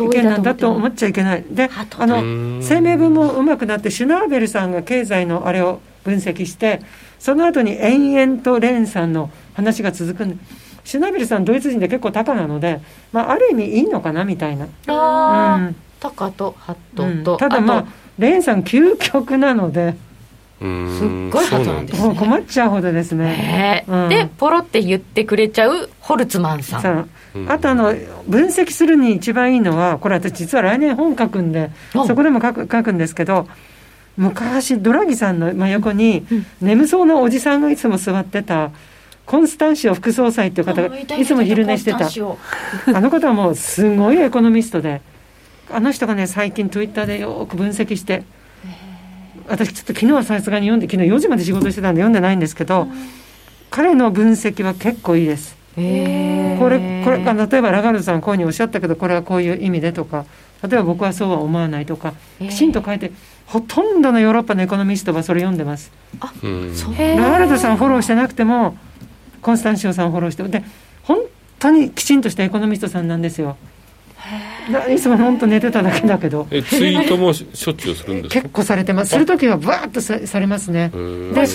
[0.00, 1.44] 意見なんだと思っちゃいけない。
[1.48, 2.62] であのうん。
[2.66, 6.80] 声明文もうまくなってシュナーベルさんが経済のあれを分析して
[7.18, 10.36] その後に延々とレーンさんの話が続くんで
[10.84, 12.80] シュナーベルさんドイツ人で結構高なので、
[13.12, 16.54] まあ、ある意味いいのかなみたいな、うんタカと。
[16.58, 17.84] ハうんトと、ただまああ
[18.18, 19.94] レーンさん究極なので
[20.60, 20.98] うん。
[20.98, 22.08] すっごい鳩なんです。
[22.08, 23.24] ね困っちゃうほどですとね。
[23.24, 23.90] ねえ。
[23.90, 24.08] うん。
[24.08, 26.82] でポロって言ってくれちゃうホルツマンさん。
[26.82, 27.06] さ
[27.48, 27.94] あとあの
[28.28, 33.48] 分析するに一番いいのはこれ私実は来年本書くんでうんそこでも書く書くんですけど
[34.16, 36.46] 昔ドラギさんの真横にうん。
[36.60, 38.70] 眠そうなおじさんがいつも座ってた
[39.26, 42.06] コンスタンシオ副総裁っていう方がいつも昼寝してた。
[42.94, 45.00] あの方はもうすごいエコノミストで
[45.70, 48.22] あの人がね最近ツイッターでよく分析して
[49.48, 52.86] 私ちょっと昨日はさすがに読んで昨日4時まで仕事してたんで読んでないんですけど
[53.70, 55.56] 彼の分析は結構いいです。
[55.74, 60.24] これこれあ例えばラガルドさんこういうふうにおっしゃったけどこれはこういう意味でとか
[60.62, 62.48] 例えば僕はそうは思わないとかえー。
[62.48, 63.10] きちんと書いて
[63.46, 65.90] ほとんどのヨーロッパのエコノミストはそれ読んでます。
[66.42, 66.74] うん。
[66.74, 66.94] そう。
[66.96, 68.76] ラガルドさんフォローしてなくても
[69.42, 70.62] コンスタンシオさんフォローしてで
[71.02, 71.18] 本
[71.58, 73.48] 当にきちんとしたエコノミストさんなんですよ。
[73.48, 73.73] だ
[74.90, 76.46] いつも本当寝てただけだけど。
[76.50, 78.40] えツイートもししょっちゅうするんですか？
[78.42, 79.10] 結構されてます。
[79.10, 80.90] する時はバーッとさされますね。
[80.90, 81.46] で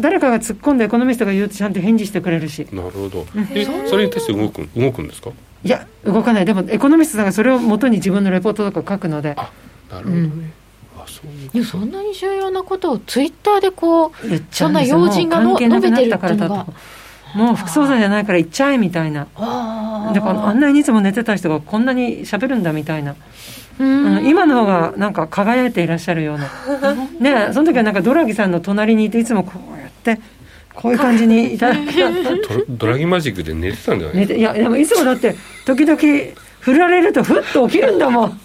[0.00, 2.66] 誰かが突っ込んでエコノミストが言うとちゃんと返事してくれるし。
[2.72, 3.26] なるほど。
[3.52, 5.30] えそれに対して動く動くんですか？
[5.64, 6.44] いや動かない。
[6.44, 9.34] でもエコノミストさんがそれを元に自分のレポートとか書くので。
[9.36, 9.50] あ
[9.90, 10.52] なるほどね、
[10.98, 14.12] あそういういやそんなに重要なことをツイッターでこう
[14.50, 16.72] そんな要人がの述べてるっていうのがだと
[17.34, 19.26] もう副総裁じゃないから言っちゃえみたいな。
[19.36, 23.14] あだからあんなにいつも寝てた人がこんなに喋るんだみたいな、
[23.78, 24.16] ううん。
[24.24, 26.48] ん今の方がなんか輝いていらっしゃるような。
[27.20, 30.20] ねその時はなんかドラギさんの隣にいていつもこうやって
[30.74, 32.02] こういう感じにいただけ
[32.68, 35.34] ドドラギマジックで寝てたんじゃない寝ていやでもいつもだって
[35.66, 35.98] 時々
[36.60, 38.40] 振られるとふっと起きるんだもん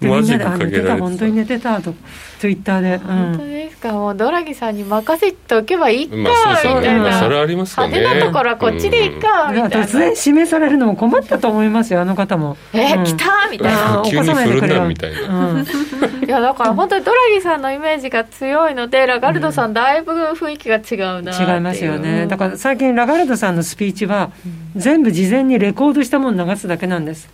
[0.00, 0.98] マジッんなであ寝クかけられててた。
[0.98, 1.94] 本当に寝てたと
[2.38, 3.92] ツイッターで、本当うん、ですか。
[3.92, 7.02] もうドラギさんに任せておけばいいか、まあそうですよね、みたいな。
[7.02, 7.98] まあ、それはありますよね。
[7.98, 9.68] 派手なところはこっちでいいか、みたいな。
[9.68, 12.56] 突然指名されるのも困ったと思いますよあの方も。
[12.72, 13.04] えうん。
[13.04, 15.64] 来たみたいな、急に振るなみたいな、うん。
[16.24, 22.26] いやだから本当にドラギさんのイメージが強いのでラガルドさんだいぶ雰囲気が違うな違いますよね。
[22.26, 24.30] だから最近ラガルドさんのスピーチは
[24.74, 27.28] 全部事前にレコードしたもの流すだけなんです、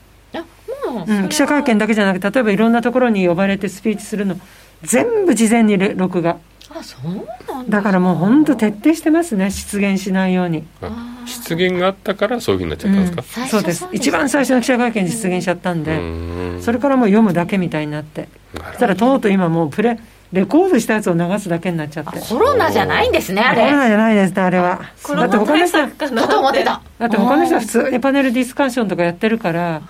[0.95, 1.05] う。
[1.07, 4.37] うん、記者会見だけじゃなくて例えばいろんなところに呼ばれてスピーチするの
[4.83, 6.39] 全部事前にレ録画。
[6.73, 7.09] あそう
[7.53, 7.79] なんだ。
[7.79, 10.65] だからもう本当徹底してますね出現しないように。
[10.83, 13.89] あ出現があったからそういうふうになっちゃったんですか、最初そうです。
[13.93, 16.63] 一番最初の記者会見で出現しちゃったんうで、ーん。
[16.63, 18.29] それからもう読むだけみたいになって。
[18.55, 19.99] そしたらとうとう今もうプレ
[20.33, 22.21] レコードしたやつを流すだけになっちゃって。
[22.21, 23.63] コロナじゃないんですねあれ。
[23.63, 24.81] コロナじゃないですねあれは。
[25.03, 29.83] コロナ対だって他の人だって他の人は普通にパネルディスカッションとかやってるから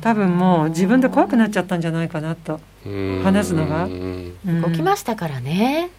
[0.00, 2.60] 多分もう自分で怖くなっちゃったんじゃないかなと。
[3.24, 3.88] 話すのが。
[4.62, 5.90] 動きましたからね。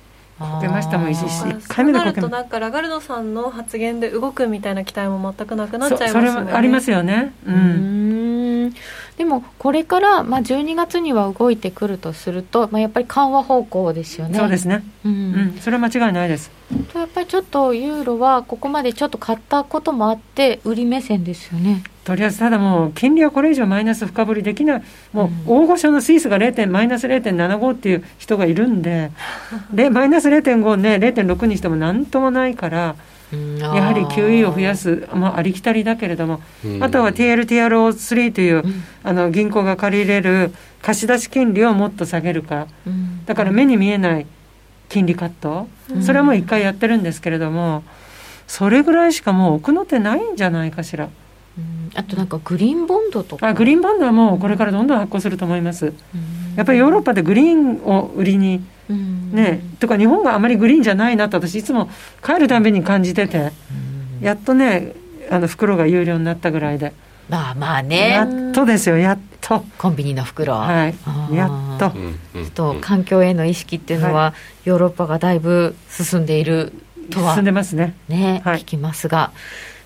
[0.61, 1.27] 出ましたもん一あー。
[1.27, 7.33] 時一だからそう回目でこけなるとなんかラガルドさんの発言で動くみたいな期待も全くなくなっちゃいますそそれありますよね。
[7.45, 8.73] ううんん。
[9.17, 14.37] でもこれから、まあ、12月には動いてくるとすると、まあ、やっぱり緩和方向ですよね。
[14.37, 14.83] そうですね。
[15.03, 15.57] ううんん。
[15.59, 16.51] それは間違いないです。
[16.93, 21.81] とやっぱりちょっとユーロはここまでちょっと買ったこともあって売り目線ですよね。
[22.08, 24.84] とりあえずただもう金利はこれ以上マイナス深掘りできない。
[25.12, 29.12] もう大御所のスイスが0点マイナス0.75っていう人がいるんで
[29.74, 32.95] でマイナス0.5ね0.6にしても何ともないから
[33.60, 36.82] ややはり QE を増やす、まあ、ありきたりだけれども、うん。
[36.82, 38.64] あとは TLTRO3 という、
[39.03, 42.68] あの銀行が借りれる貸し出し金利をもっと下げるか。
[43.26, 44.26] だから目に見えない
[44.88, 46.03] 金利カット、うん。
[46.03, 47.84] それはもう一回やってるんですけれども
[48.47, 51.10] それぐらいしかもう奥の手ないんじゃないかしら
[51.95, 53.47] あとなんかグリーンボンドとか。
[53.47, 55.93] あグリーンボンドはもうこれからどんどん発行すると思います。
[56.55, 61.89] やっぱりヨーロッパでグリーンを売りにね、とか日本があまりグリーンじゃないなと私いつも
[62.24, 63.51] 帰るたびに感じてて
[64.22, 64.93] やっとね
[65.30, 66.93] あの袋が有料になったぐらいで。
[67.30, 69.66] まあまあやねっとですよやっと。
[69.78, 70.53] コンビニの袋。
[70.53, 70.95] はい。
[71.36, 71.91] やっと。
[72.55, 74.34] と環境への意識っていうのは、
[74.64, 76.72] ヨーロッパがだいぶ進んでいる
[77.12, 77.34] とは。
[77.34, 77.95] 進んでますね。
[78.08, 78.60] ね、はい。
[78.60, 79.32] 聞きますが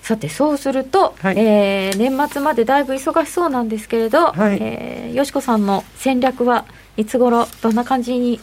[0.02, 1.38] さてそうすると、はい。
[1.38, 4.58] えー年末までだいぶ忙しそうなんですけれど、はい。
[4.60, 6.64] えーよしこさんの戦略は
[6.96, 8.40] いつ頃どんな感じに？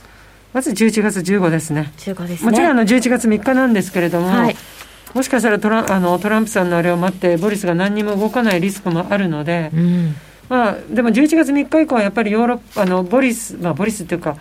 [0.53, 1.91] まず11月15ですね。
[1.97, 2.49] 中華ですね。
[2.49, 4.55] もちろんあの11月3日なんですけれども、はい。
[5.13, 10.15] もしかしたらトラあのトランプさんのあれを待ってボリスが何にも動かないリスクもあるので、うん。
[10.47, 14.35] まあ、でも11月3日以降はやっぱりヨーロッパあのボリス、まあ、ボリスっていうか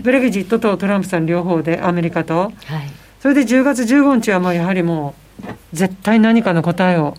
[0.00, 2.52] ブレグジットとトランプさん両方でアメリカとはい
[3.20, 7.16] それで10月15日はもうやはりもう絶対何かの答えを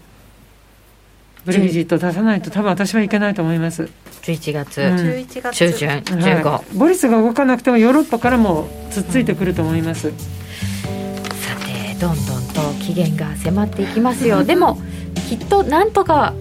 [1.45, 3.89] ブレグジット出さないと多分私はいけないと思います、
[4.21, 4.95] 11月、うん。
[4.95, 5.55] 11月。
[5.55, 10.15] 中旬15、はい、ボリスが動かなくてもヨーロッパからもつっついてくると思います、さ
[11.65, 14.43] てどんどんと期限が迫っていきますよ。
[14.45, 14.79] でも
[15.27, 16.33] きっとなんとか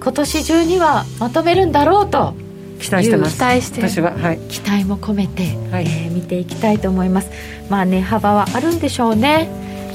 [0.00, 2.34] 今年中にはまとめるんだろうと
[2.78, 3.36] 期待してます。
[3.36, 4.38] 期待して私ははい。
[4.48, 5.84] 期待も込めて、はい。
[5.86, 7.30] えー見ていきたいと思います。
[7.70, 9.48] まあ値幅はあるんでしょうね、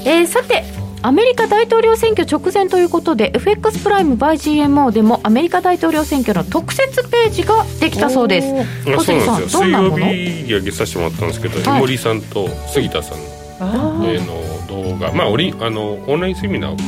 [0.04, 0.64] えーさて
[1.02, 8.48] アメリカ大統領選挙直前ということで FX プライム by GMO でもアメリカ大統領選挙の特設ページができたそうです。
[8.90, 9.60] あそうなんですよ。
[9.60, 10.06] 水曜どんなもの？
[10.06, 11.78] 日に上げさせてもらったんですけど、はい。
[11.78, 13.18] 江森さんと杉田さん
[13.60, 15.12] あえーの動画。
[15.12, 16.82] まあオリあのオンラインセミナーをこ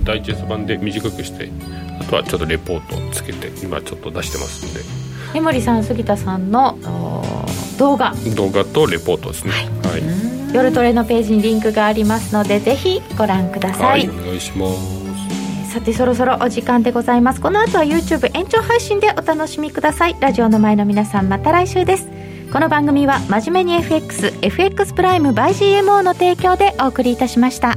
[0.00, 1.50] うダイジェスト版で短くして
[2.00, 5.05] あとはちょっとレポートをつけて今ちょっと出してますんで
[5.36, 6.78] 江森さん杉田さんの
[7.78, 8.14] 動画。
[8.34, 9.52] 動画とレポートですね。
[9.82, 15.74] はい、夜トレのページにリンクがありますのでぜひご覧くださはいい、お願いします。
[15.74, 17.42] さてそろそろお時間でございます。
[17.42, 20.16] この後は YouTube 延長配信でお楽しみください。
[20.20, 22.08] ラジオの前の皆さんまた来週です。
[22.50, 27.76] この番組は真面目に FXFX プライム by GMO の提供でお送りいたしました